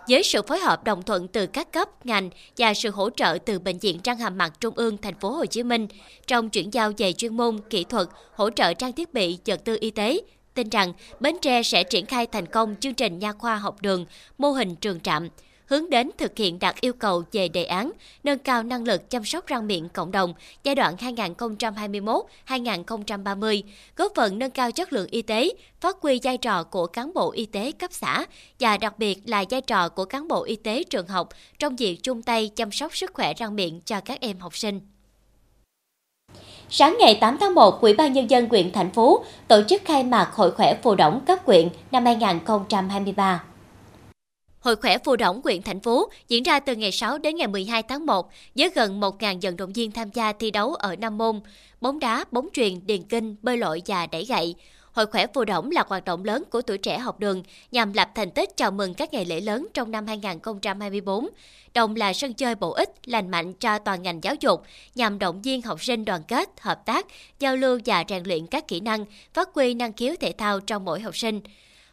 với 0.10 0.24
sự 0.24 0.41
phối 0.41 0.60
hợp 0.60 0.84
đồng 0.84 1.04
thuận 1.04 1.28
từ 1.28 1.48
các 1.48 1.72
cấp, 1.72 2.06
ngành 2.06 2.30
và 2.58 2.74
sự 2.74 2.89
hỗ 2.89 3.10
trợ 3.10 3.38
từ 3.46 3.60
bệnh 3.60 3.80
viện 3.80 4.00
răng 4.04 4.18
hàm 4.18 4.38
mặt 4.38 4.54
Trung 4.60 4.74
ương 4.76 4.98
thành 4.98 5.20
phố 5.20 5.30
Hồ 5.30 5.46
Chí 5.46 5.63
Minh 5.63 5.88
trong 6.28 6.50
chuyển 6.50 6.74
giao 6.74 6.91
về 6.98 7.13
chuyên 7.13 7.38
môn, 7.38 7.60
kỹ 7.70 7.84
thuật, 7.84 8.08
hỗ 8.36 8.50
trợ 8.50 8.74
trang 8.74 8.94
thiết 8.94 9.13
bị, 9.13 9.38
vật 9.46 9.65
tư 9.65 9.78
y 9.80 9.91
tế, 9.91 10.20
tin 10.54 10.70
rằng 10.70 10.94
Bến 11.20 11.36
Tre 11.41 11.63
sẽ 11.63 11.84
triển 11.84 12.06
khai 12.06 12.28
thành 12.28 12.46
công 12.46 12.76
chương 12.80 12.94
trình 12.94 13.20
nha 13.20 13.32
khoa 13.32 13.56
học 13.56 13.82
đường, 13.82 14.06
mô 14.38 14.52
hình 14.52 14.76
trường 14.76 15.00
trạm, 15.00 15.30
hướng 15.65 15.89
đến 15.89 16.12
thực 16.17 16.38
hiện 16.38 16.60
đạt 16.60 16.82
yêu 16.82 16.93
cầu 16.93 17.23
về 17.32 17.47
đề 17.47 17.63
án 17.63 17.91
nâng 18.23 18.39
cao 18.39 18.63
năng 18.63 18.84
lực 18.84 19.10
chăm 19.10 19.25
sóc 19.25 19.47
răng 19.47 19.67
miệng 19.67 19.89
cộng 19.89 20.12
đồng 20.12 20.34
giai 20.63 20.75
đoạn 20.75 20.95
2021-2030, 20.95 23.62
góp 23.95 24.12
phần 24.15 24.39
nâng 24.39 24.51
cao 24.51 24.71
chất 24.71 24.93
lượng 24.93 25.08
y 25.12 25.21
tế, 25.21 25.49
phát 25.82 25.97
huy 26.01 26.19
vai 26.23 26.38
trò 26.38 26.63
của 26.63 26.88
cán 26.88 27.13
bộ 27.13 27.32
y 27.32 27.45
tế 27.45 27.71
cấp 27.71 27.93
xã 27.93 28.25
và 28.60 28.78
đặc 28.78 28.99
biệt 28.99 29.21
là 29.25 29.43
vai 29.49 29.62
trò 29.62 29.89
của 29.89 30.06
cán 30.06 30.28
bộ 30.28 30.43
y 30.43 30.56
tế 30.56 30.84
trường 30.84 31.08
học 31.08 31.30
trong 31.60 31.75
việc 31.75 31.99
chung 32.04 32.23
tay 32.23 32.49
chăm 32.56 32.71
sóc 32.71 32.95
sức 32.95 33.12
khỏe 33.13 33.34
răng 33.34 33.56
miệng 33.56 33.82
cho 33.86 34.01
các 34.01 34.21
em 34.21 34.39
học 34.39 34.58
sinh. 34.58 34.80
Sáng 36.69 36.97
ngày 36.99 37.17
8 37.21 37.38
tháng 37.39 37.56
1, 37.56 37.82
Ủy 37.82 37.93
ban 37.93 38.13
Nhân 38.13 38.30
dân 38.30 38.49
huyện 38.49 38.71
thành 38.71 38.91
phố 38.91 39.23
tổ 39.47 39.62
chức 39.67 39.82
khai 39.86 40.04
mạc 40.04 40.30
Hội 40.34 40.51
khỏe 40.51 40.80
phù 40.84 40.95
đổng 40.95 41.21
cấp 41.25 41.45
quyện 41.45 41.69
năm 41.91 42.06
2023. 42.06 43.43
Hội 44.65 44.75
khỏe 44.75 44.97
phù 44.97 45.15
động 45.15 45.41
huyện 45.43 45.62
thành 45.62 45.80
phố 45.80 46.10
diễn 46.28 46.43
ra 46.43 46.60
từ 46.60 46.75
ngày 46.75 46.91
6 46.91 47.17
đến 47.17 47.36
ngày 47.36 47.47
12 47.47 47.84
tháng 47.84 48.06
1 48.06 48.30
với 48.56 48.69
gần 48.75 48.99
1.000 48.99 49.39
vận 49.41 49.58
động 49.58 49.73
viên 49.73 49.91
tham 49.91 50.10
gia 50.13 50.34
thi 50.34 50.51
đấu 50.51 50.75
ở 50.75 50.95
5 50.95 51.17
môn 51.17 51.39
bóng 51.82 51.99
đá, 51.99 52.25
bóng 52.32 52.47
truyền, 52.54 52.88
điền 52.88 53.04
kinh, 53.04 53.36
bơi 53.41 53.58
lội 53.58 53.82
và 53.86 54.08
đẩy 54.08 54.25
gậy. 54.25 54.56
Hội 54.91 55.06
khỏe 55.06 55.28
phù 55.34 55.45
động 55.45 55.71
là 55.71 55.84
hoạt 55.88 56.06
động 56.06 56.25
lớn 56.25 56.43
của 56.49 56.62
tuổi 56.62 56.78
trẻ 56.78 56.97
học 56.97 57.19
đường 57.19 57.43
nhằm 57.71 57.93
lập 57.93 58.10
thành 58.15 58.32
tích 58.32 58.58
chào 58.58 58.71
mừng 58.71 58.93
các 58.93 59.13
ngày 59.13 59.25
lễ 59.25 59.41
lớn 59.41 59.67
trong 59.73 59.91
năm 59.91 60.08
2024. 60.08 61.30
Đồng 61.73 61.95
là 61.95 62.13
sân 62.13 62.34
chơi 62.34 62.56
bổ 62.56 62.71
ích, 62.71 62.89
lành 63.06 63.32
mạnh 63.32 63.54
cho 63.54 63.80
toàn 63.80 64.04
ngành 64.04 64.23
giáo 64.23 64.36
dục 64.39 64.62
nhằm 64.95 65.19
động 65.19 65.41
viên 65.41 65.62
học 65.62 65.84
sinh 65.84 66.06
đoàn 66.06 66.21
kết, 66.28 66.49
hợp 66.62 66.86
tác, 66.86 67.06
giao 67.39 67.56
lưu 67.56 67.80
và 67.86 68.04
rèn 68.10 68.23
luyện 68.23 68.47
các 68.47 68.67
kỹ 68.67 68.80
năng, 68.80 69.06
phát 69.34 69.49
huy 69.54 69.73
năng 69.73 69.93
khiếu 69.93 70.15
thể 70.19 70.34
thao 70.38 70.60
trong 70.60 70.86
mỗi 70.86 70.99
học 70.99 71.17
sinh. 71.17 71.41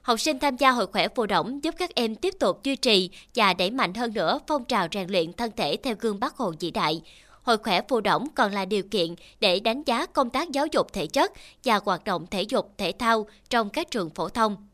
Học 0.02 0.20
sinh 0.20 0.38
tham 0.38 0.56
gia 0.56 0.70
hội 0.70 0.86
khỏe 0.86 1.08
phù 1.08 1.26
động 1.26 1.64
giúp 1.64 1.74
các 1.78 1.94
em 1.94 2.14
tiếp 2.14 2.34
tục 2.40 2.64
duy 2.64 2.76
trì 2.76 3.10
và 3.34 3.54
đẩy 3.54 3.70
mạnh 3.70 3.94
hơn 3.94 4.14
nữa 4.14 4.40
phong 4.46 4.64
trào 4.64 4.86
rèn 4.92 5.10
luyện 5.10 5.32
thân 5.32 5.50
thể 5.56 5.76
theo 5.82 5.94
gương 6.00 6.20
Bác 6.20 6.36
Hồ 6.36 6.52
vĩ 6.60 6.70
đại. 6.70 7.02
Hội 7.42 7.58
khỏe 7.58 7.80
phù 7.88 8.00
động 8.00 8.28
còn 8.34 8.52
là 8.52 8.64
điều 8.64 8.82
kiện 8.82 9.14
để 9.40 9.60
đánh 9.60 9.82
giá 9.82 10.06
công 10.06 10.30
tác 10.30 10.50
giáo 10.50 10.66
dục 10.66 10.92
thể 10.92 11.06
chất 11.06 11.32
và 11.64 11.80
hoạt 11.84 12.04
động 12.04 12.26
thể 12.26 12.42
dục 12.42 12.72
thể 12.78 12.92
thao 12.98 13.26
trong 13.50 13.70
các 13.70 13.90
trường 13.90 14.10
phổ 14.10 14.28
thông. 14.28 14.68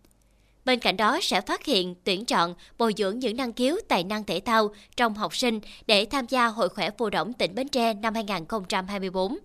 Bên 0.65 0.79
cạnh 0.79 0.97
đó 0.97 1.19
sẽ 1.23 1.41
phát 1.41 1.65
hiện, 1.65 1.95
tuyển 2.05 2.25
chọn, 2.25 2.55
bồi 2.79 2.95
dưỡng 2.97 3.19
những 3.19 3.37
năng 3.37 3.53
khiếu 3.53 3.77
tài 3.89 4.05
năng 4.05 4.25
thể 4.25 4.41
thao 4.41 4.71
trong 4.97 5.15
học 5.15 5.37
sinh 5.37 5.61
để 5.87 6.05
tham 6.05 6.27
gia 6.29 6.47
Hội 6.47 6.69
khỏe 6.69 6.91
phù 6.99 7.11
động 7.11 7.33
tỉnh 7.33 7.55
Bến 7.55 7.69
Tre 7.69 7.95
năm 7.95 8.15
2024. 8.15 9.39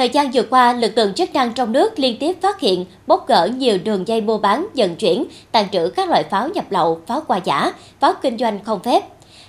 Thời 0.00 0.08
gian 0.08 0.30
vừa 0.30 0.42
qua, 0.42 0.72
lực 0.72 0.92
lượng 0.96 1.14
chức 1.14 1.34
năng 1.34 1.52
trong 1.52 1.72
nước 1.72 1.98
liên 1.98 2.16
tiếp 2.20 2.36
phát 2.40 2.60
hiện, 2.60 2.84
bóc 3.06 3.28
gỡ 3.28 3.48
nhiều 3.56 3.78
đường 3.84 4.08
dây 4.08 4.20
mua 4.20 4.38
bán, 4.38 4.66
vận 4.74 4.96
chuyển, 4.96 5.24
tàn 5.52 5.66
trữ 5.72 5.88
các 5.88 6.08
loại 6.08 6.24
pháo 6.30 6.48
nhập 6.48 6.64
lậu, 6.70 7.00
pháo 7.06 7.20
qua 7.26 7.40
giả, 7.44 7.72
pháo 8.00 8.12
kinh 8.22 8.38
doanh 8.38 8.64
không 8.64 8.82
phép. 8.82 9.02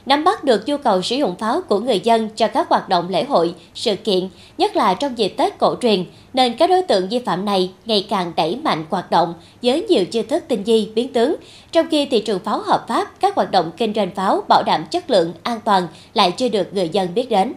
Nắm 0.05 0.23
bắt 0.23 0.43
được 0.43 0.67
nhu 0.67 0.77
cầu 0.77 1.01
sử 1.01 1.15
dụng 1.15 1.35
pháo 1.35 1.61
của 1.61 1.79
người 1.79 1.99
dân 1.99 2.29
cho 2.35 2.47
các 2.47 2.69
hoạt 2.69 2.89
động 2.89 3.09
lễ 3.09 3.23
hội, 3.23 3.53
sự 3.75 3.95
kiện, 3.95 4.29
nhất 4.57 4.75
là 4.75 4.93
trong 4.93 5.17
dịp 5.17 5.29
Tết 5.37 5.57
cổ 5.57 5.75
truyền, 5.81 6.05
nên 6.33 6.53
các 6.53 6.69
đối 6.69 6.81
tượng 6.81 7.09
vi 7.09 7.19
phạm 7.19 7.45
này 7.45 7.71
ngày 7.85 8.05
càng 8.09 8.33
đẩy 8.35 8.55
mạnh 8.63 8.85
hoạt 8.89 9.11
động 9.11 9.33
với 9.61 9.85
nhiều 9.89 10.05
chiêu 10.05 10.23
thức 10.29 10.43
tinh 10.47 10.63
vi, 10.63 10.89
biến 10.95 11.13
tướng. 11.13 11.35
Trong 11.71 11.87
khi 11.91 12.05
thị 12.05 12.21
trường 12.21 12.39
pháo 12.39 12.61
hợp 12.61 12.85
pháp, 12.87 13.19
các 13.19 13.35
hoạt 13.35 13.51
động 13.51 13.71
kinh 13.77 13.93
doanh 13.93 14.15
pháo 14.15 14.43
bảo 14.47 14.63
đảm 14.63 14.85
chất 14.85 15.09
lượng, 15.09 15.33
an 15.43 15.59
toàn 15.65 15.87
lại 16.13 16.31
chưa 16.31 16.49
được 16.49 16.73
người 16.73 16.89
dân 16.89 17.13
biết 17.15 17.29
đến. 17.29 17.53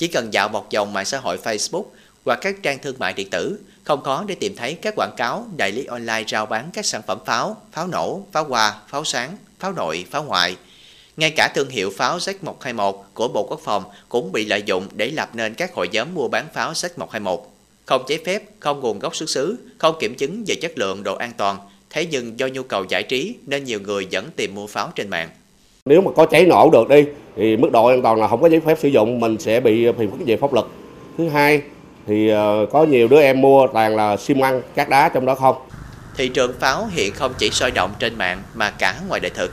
Chỉ 0.00 0.08
cần 0.08 0.32
dạo 0.32 0.48
một 0.48 0.66
vòng 0.74 0.92
mạng 0.92 1.04
xã 1.04 1.18
hội 1.18 1.38
Facebook 1.42 1.84
hoặc 2.24 2.38
các 2.42 2.62
trang 2.62 2.78
thương 2.78 2.96
mại 2.98 3.12
điện 3.12 3.30
tử, 3.30 3.58
không 3.84 4.02
khó 4.02 4.24
để 4.26 4.34
tìm 4.34 4.56
thấy 4.56 4.74
các 4.74 4.94
quảng 4.96 5.14
cáo 5.16 5.46
đại 5.56 5.72
lý 5.72 5.84
online 5.84 6.24
rao 6.28 6.46
bán 6.46 6.70
các 6.72 6.86
sản 6.86 7.02
phẩm 7.06 7.18
pháo, 7.26 7.56
pháo 7.72 7.86
nổ, 7.86 8.26
pháo 8.32 8.44
hoa, 8.44 8.80
pháo 8.88 9.04
sáng, 9.04 9.36
pháo 9.58 9.72
nội, 9.72 10.06
pháo 10.10 10.24
ngoại. 10.24 10.56
Ngay 11.16 11.30
cả 11.36 11.52
thương 11.54 11.68
hiệu 11.68 11.92
pháo 11.96 12.18
Z121 12.18 12.92
của 13.14 13.28
Bộ 13.28 13.46
Quốc 13.50 13.60
phòng 13.64 13.84
cũng 14.08 14.32
bị 14.32 14.44
lợi 14.44 14.62
dụng 14.66 14.88
để 14.92 15.10
lập 15.10 15.30
nên 15.34 15.54
các 15.54 15.74
hội 15.74 15.88
nhóm 15.92 16.14
mua 16.14 16.28
bán 16.28 16.46
pháo 16.54 16.72
Z121. 16.72 17.40
Không 17.86 18.04
giấy 18.08 18.20
phép, 18.26 18.42
không 18.60 18.80
nguồn 18.80 18.98
gốc 18.98 19.16
xuất 19.16 19.30
xứ, 19.30 19.56
không 19.78 19.96
kiểm 20.00 20.14
chứng 20.14 20.44
về 20.46 20.54
chất 20.54 20.72
lượng 20.78 21.02
độ 21.02 21.16
an 21.16 21.32
toàn, 21.36 21.58
thế 21.90 22.06
nhưng 22.10 22.38
do 22.38 22.46
nhu 22.46 22.62
cầu 22.62 22.84
giải 22.88 23.02
trí 23.02 23.34
nên 23.46 23.64
nhiều 23.64 23.80
người 23.80 24.06
vẫn 24.12 24.30
tìm 24.36 24.54
mua 24.54 24.66
pháo 24.66 24.92
trên 24.94 25.10
mạng. 25.10 25.30
Nếu 25.84 26.00
mà 26.00 26.10
có 26.16 26.26
cháy 26.26 26.46
nổ 26.46 26.70
được 26.72 26.88
đi 26.88 27.04
thì 27.36 27.56
mức 27.56 27.72
độ 27.72 27.86
an 27.86 28.02
toàn 28.02 28.20
là 28.20 28.28
không 28.28 28.42
có 28.42 28.48
giấy 28.48 28.60
phép 28.60 28.78
sử 28.80 28.88
dụng 28.88 29.20
mình 29.20 29.38
sẽ 29.38 29.60
bị 29.60 29.92
phiền 29.98 30.10
phức 30.10 30.20
về 30.26 30.36
pháp 30.36 30.52
luật. 30.52 30.66
Thứ 31.18 31.28
hai 31.28 31.62
thì 32.06 32.28
ờ, 32.28 32.66
có 32.72 32.84
nhiều 32.84 33.08
đứa 33.08 33.20
em 33.20 33.40
mua 33.40 33.66
toàn 33.72 33.96
là 33.96 34.16
xi 34.16 34.34
măng, 34.34 34.62
cát 34.74 34.88
đá 34.88 35.08
trong 35.08 35.26
đó 35.26 35.34
không. 35.34 35.56
Thị 36.16 36.28
trường 36.28 36.52
pháo 36.60 36.86
hiện 36.90 37.14
không 37.14 37.32
chỉ 37.38 37.50
sôi 37.50 37.70
động 37.70 37.90
trên 37.98 38.18
mạng 38.18 38.42
mà 38.54 38.70
cả 38.70 38.94
ngoài 39.08 39.20
đời 39.20 39.30
thực. 39.34 39.52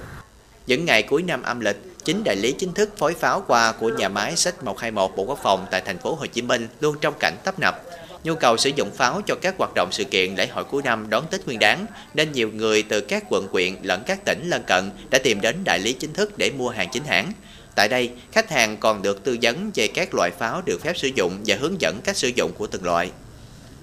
Những 0.67 0.85
ngày 0.85 1.03
cuối 1.03 1.23
năm 1.23 1.41
âm 1.43 1.59
lịch, 1.59 1.77
chính 2.03 2.23
đại 2.23 2.35
lý 2.35 2.51
chính 2.51 2.73
thức 2.73 2.89
phối 2.97 3.13
pháo 3.13 3.43
qua 3.47 3.73
của 3.79 3.89
nhà 3.89 4.09
máy 4.09 4.35
sách 4.35 4.63
121 4.63 5.11
Bộ 5.17 5.23
Quốc 5.23 5.39
phòng 5.43 5.65
tại 5.71 5.81
thành 5.85 5.97
phố 5.97 6.15
Hồ 6.15 6.25
Chí 6.25 6.41
Minh 6.41 6.67
luôn 6.79 6.95
trong 7.01 7.13
cảnh 7.19 7.33
tấp 7.43 7.59
nập. 7.59 7.83
Nhu 8.27 8.35
cầu 8.35 8.57
sử 8.57 8.69
dụng 8.75 8.89
pháo 8.91 9.21
cho 9.25 9.35
các 9.41 9.55
hoạt 9.57 9.71
động 9.75 9.87
sự 9.91 10.03
kiện 10.03 10.35
lễ 10.35 10.47
hội 10.47 10.63
cuối 10.63 10.81
năm 10.85 11.05
đón 11.09 11.23
Tết 11.31 11.45
Nguyên 11.45 11.59
đán 11.59 11.85
nên 12.13 12.31
nhiều 12.31 12.49
người 12.53 12.83
từ 12.83 13.01
các 13.01 13.23
quận 13.29 13.47
huyện 13.51 13.73
lẫn 13.83 14.03
các 14.05 14.25
tỉnh 14.25 14.49
lân 14.49 14.63
cận 14.67 14.91
đã 15.09 15.19
tìm 15.23 15.41
đến 15.41 15.55
đại 15.63 15.79
lý 15.79 15.93
chính 15.93 16.13
thức 16.13 16.37
để 16.37 16.51
mua 16.57 16.69
hàng 16.69 16.87
chính 16.91 17.03
hãng. 17.03 17.31
Tại 17.75 17.87
đây, 17.89 18.11
khách 18.31 18.49
hàng 18.49 18.77
còn 18.77 19.01
được 19.01 19.23
tư 19.23 19.37
vấn 19.41 19.71
về 19.75 19.87
các 19.87 20.13
loại 20.13 20.31
pháo 20.31 20.61
được 20.65 20.81
phép 20.81 20.97
sử 20.97 21.09
dụng 21.15 21.31
và 21.45 21.55
hướng 21.59 21.81
dẫn 21.81 21.99
cách 22.03 22.17
sử 22.17 22.27
dụng 22.27 22.51
của 22.57 22.67
từng 22.67 22.83
loại. 22.85 23.11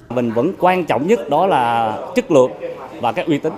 Mình 0.08 0.32
vẫn 0.32 0.52
quan 0.58 0.84
trọng 0.84 1.06
nhất 1.06 1.28
đó 1.28 1.46
là 1.46 1.98
chất 2.14 2.30
lượng 2.30 2.50
và 3.00 3.12
cái 3.12 3.24
uy 3.24 3.38
tín. 3.38 3.52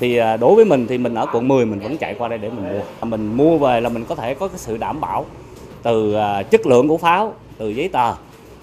Thì 0.00 0.16
à, 0.16 0.36
đối 0.36 0.54
với 0.54 0.64
mình 0.64 0.86
thì 0.86 0.98
mình 0.98 1.14
ở 1.14 1.26
quận 1.32 1.48
10 1.48 1.66
mình 1.66 1.80
vẫn 1.80 1.98
chạy 1.98 2.14
qua 2.18 2.28
đây 2.28 2.38
để 2.38 2.50
mình 2.50 2.72
mua. 2.72 2.80
À, 3.00 3.04
mình 3.04 3.36
mua 3.36 3.58
về 3.58 3.80
là 3.80 3.88
mình 3.88 4.04
có 4.04 4.14
thể 4.14 4.34
có 4.34 4.48
cái 4.48 4.58
sự 4.58 4.76
đảm 4.76 5.00
bảo 5.00 5.26
từ 5.82 6.14
à, 6.14 6.42
chất 6.42 6.66
lượng 6.66 6.88
của 6.88 6.98
pháo, 6.98 7.34
từ 7.58 7.68
giấy 7.68 7.88
tờ 7.88 8.14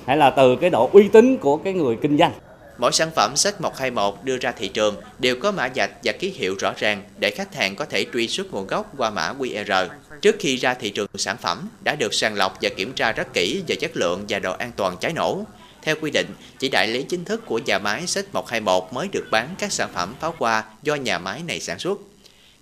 hay 0.06 0.18
là 0.18 0.30
từ 0.30 0.56
cái 0.56 0.70
độ 0.70 0.90
uy 0.94 1.08
tín 1.08 1.38
của 1.38 1.58
cái 1.58 1.74
người 1.74 1.98
kinh 2.02 2.18
doanh. 2.18 2.32
Mỗi 2.78 2.92
sản 2.92 3.10
phẩm 3.16 3.36
sách 3.36 3.62
121 3.62 4.16
đưa 4.24 4.38
ra 4.38 4.52
thị 4.52 4.68
trường 4.68 4.96
đều 5.20 5.36
có 5.36 5.52
mã 5.52 5.70
vạch 5.76 5.92
và 6.04 6.12
ký 6.12 6.30
hiệu 6.30 6.56
rõ 6.60 6.74
ràng 6.78 7.04
để 7.20 7.32
khách 7.32 7.56
hàng 7.56 7.76
có 7.76 7.86
thể 7.86 8.06
truy 8.14 8.28
xuất 8.28 8.54
nguồn 8.54 8.68
gốc 8.68 8.94
qua 8.98 9.10
mã 9.10 9.34
QR. 9.40 9.88
Trước 10.22 10.36
khi 10.40 10.56
ra 10.56 10.74
thị 10.74 10.90
trường 10.90 11.08
sản 11.16 11.38
phẩm 11.38 11.70
đã 11.84 11.96
được 11.96 12.14
sàng 12.14 12.36
lọc 12.36 12.58
và 12.62 12.70
kiểm 12.78 12.94
tra 12.94 13.12
rất 13.12 13.34
kỹ 13.34 13.64
về 13.68 13.76
chất 13.76 13.92
lượng 13.94 14.26
và 14.30 14.40
độ 14.40 14.54
an 14.54 14.72
toàn 14.76 14.98
cháy 14.98 15.14
nổ. 15.14 15.44
Theo 15.82 15.96
quy 16.02 16.12
định, 16.12 16.28
chỉ 16.60 16.70
đại 16.70 16.88
lý 16.88 17.04
chính 17.04 17.26
thức 17.26 17.46
của 17.46 17.58
nhà 17.58 17.80
máy 17.80 18.08
sách 18.08 18.26
121 18.34 18.84
mới 18.92 19.08
được 19.12 19.26
bán 19.32 19.48
các 19.60 19.72
sản 19.72 19.90
phẩm 19.94 20.16
pháo 20.20 20.34
hoa 20.38 20.64
do 20.84 20.96
nhà 20.96 21.20
máy 21.20 21.42
này 21.48 21.60
sản 21.60 21.80
xuất. 21.80 22.00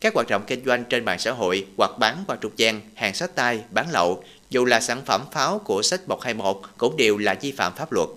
Các 0.02 0.14
hoạt 0.14 0.28
động 0.30 0.44
kinh 0.48 0.66
doanh 0.66 0.84
trên 0.84 1.06
mạng 1.06 1.20
xã 1.20 1.32
hội 1.32 1.66
hoặc 1.78 1.92
bán 2.00 2.24
qua 2.28 2.38
trục 2.42 2.58
gian, 2.58 2.82
hàng 2.96 3.14
sách 3.14 3.36
tay, 3.36 3.60
bán 3.72 3.92
lậu, 3.92 4.24
dù 4.50 4.66
là 4.66 4.80
sản 4.80 5.02
phẩm 5.06 5.22
pháo 5.32 5.60
của 5.60 5.82
sách 5.82 6.02
121 6.08 6.58
cũng 6.78 6.98
đều 6.98 7.18
là 7.18 7.36
vi 7.42 7.52
phạm 7.52 7.74
pháp 7.76 7.92
luật. 7.92 8.10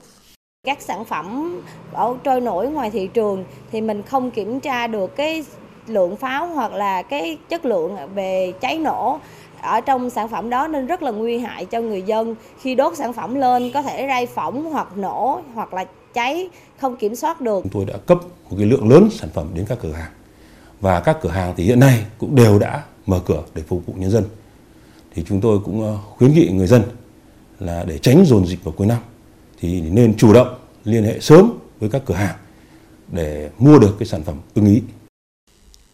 Các 0.67 0.83
sản 0.83 1.05
phẩm 1.05 1.61
ở 1.93 2.15
trôi 2.25 2.41
nổi 2.41 2.69
ngoài 2.69 2.91
thị 2.91 3.09
trường 3.15 3.45
thì 3.73 3.81
mình 3.81 4.03
không 4.03 4.31
kiểm 4.31 4.61
tra 4.61 4.87
được 4.87 5.17
cái 5.17 5.45
lượng 5.87 6.17
pháo 6.17 6.47
hoặc 6.47 6.73
là 6.73 7.03
cái 7.03 7.39
chất 7.49 7.65
lượng 7.65 7.97
về 8.15 8.53
cháy 8.61 8.79
nổ 8.79 9.21
ở 9.63 9.81
trong 9.81 10.11
sản 10.11 10.29
phẩm 10.29 10.51
đó 10.51 10.69
nên 10.69 10.87
rất 10.87 11.03
là 11.03 11.11
nguy 11.11 11.39
hại 11.39 11.65
cho 11.65 11.81
người 11.81 12.03
dân 12.03 12.35
khi 12.61 12.75
đốt 12.75 12.97
sản 12.97 13.13
phẩm 13.13 13.35
lên 13.35 13.71
có 13.75 13.83
thể 13.83 14.07
ray 14.09 14.27
phỏng 14.27 14.65
hoặc 14.65 14.97
nổ 14.97 15.41
hoặc 15.55 15.75
là 15.75 15.85
cháy 16.15 16.49
không 16.79 16.97
kiểm 16.97 17.17
soát 17.17 17.41
được. 17.41 17.61
Chúng 17.63 17.73
tôi 17.73 17.85
đã 17.85 17.95
cấp 18.07 18.19
một 18.51 18.57
cái 18.59 18.67
lượng 18.67 18.89
lớn 18.89 19.09
sản 19.13 19.31
phẩm 19.35 19.49
đến 19.55 19.67
các 19.69 19.79
cửa 19.83 19.93
hàng 19.93 20.11
và 20.81 21.01
các 21.01 21.19
cửa 21.23 21.31
hàng 21.31 21.55
thì 21.57 21.65
hiện 21.65 21.81
nay 21.81 22.05
cũng 22.19 22.35
đều 22.35 22.59
đã 22.59 22.83
mở 23.07 23.21
cửa 23.27 23.43
để 23.55 23.63
phục 23.69 23.87
vụ 23.87 23.95
nhân 23.97 24.11
dân. 24.11 24.25
Thì 25.15 25.25
chúng 25.29 25.41
tôi 25.41 25.59
cũng 25.65 25.85
ờ, 25.85 25.99
khuyến 26.17 26.35
nghị 26.35 26.49
người 26.49 26.67
dân 26.67 26.83
là 27.61 27.85
để 27.85 27.99
tránh 27.99 28.25
dồn 28.27 28.47
dịch 28.47 28.65
vào 28.65 28.75
cuối 28.77 28.87
năm 28.87 28.99
thì 29.61 29.81
nên 29.81 30.15
chủ 30.17 30.33
động 30.33 30.59
liên 30.85 31.05
hệ 31.05 31.21
sớm 31.21 31.59
với 31.81 31.91
các 31.91 32.03
cửa 32.07 32.15
hàng 32.15 32.37
để 33.09 33.51
mua 33.59 33.79
được 33.79 33.97
cái 33.99 34.07
sản 34.07 34.23
phẩm 34.25 34.37
ưng 34.55 34.67
ý. 34.67 34.83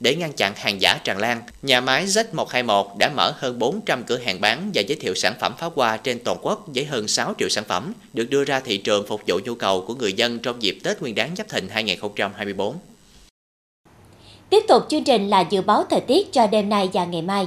Để 0.00 0.14
ngăn 0.14 0.32
chặn 0.32 0.52
hàng 0.56 0.80
giả 0.80 1.00
tràn 1.04 1.18
lan, 1.18 1.42
nhà 1.62 1.80
máy 1.80 2.06
Z121 2.06 2.98
đã 2.98 3.10
mở 3.16 3.32
hơn 3.36 3.58
400 3.58 4.04
cửa 4.04 4.18
hàng 4.18 4.40
bán 4.40 4.70
và 4.74 4.82
giới 4.82 4.98
thiệu 5.00 5.14
sản 5.14 5.34
phẩm 5.40 5.54
pháo 5.58 5.72
hoa 5.74 5.96
trên 5.96 6.18
toàn 6.24 6.38
quốc 6.42 6.64
với 6.66 6.84
hơn 6.84 7.08
6 7.08 7.34
triệu 7.38 7.48
sản 7.48 7.64
phẩm 7.68 7.92
được 8.12 8.30
đưa 8.30 8.44
ra 8.44 8.60
thị 8.60 8.78
trường 8.78 9.06
phục 9.06 9.20
vụ 9.26 9.40
nhu 9.44 9.54
cầu 9.54 9.84
của 9.86 9.94
người 9.94 10.12
dân 10.12 10.38
trong 10.38 10.62
dịp 10.62 10.78
Tết 10.84 11.00
Nguyên 11.00 11.14
đán 11.14 11.36
Giáp 11.36 11.48
Thìn 11.48 11.68
2024. 11.68 12.74
Tiếp 14.50 14.64
tục 14.68 14.82
chương 14.88 15.04
trình 15.04 15.28
là 15.28 15.44
dự 15.50 15.62
báo 15.62 15.84
thời 15.90 16.00
tiết 16.00 16.32
cho 16.32 16.46
đêm 16.46 16.68
nay 16.68 16.90
và 16.92 17.04
ngày 17.04 17.22
mai. 17.22 17.46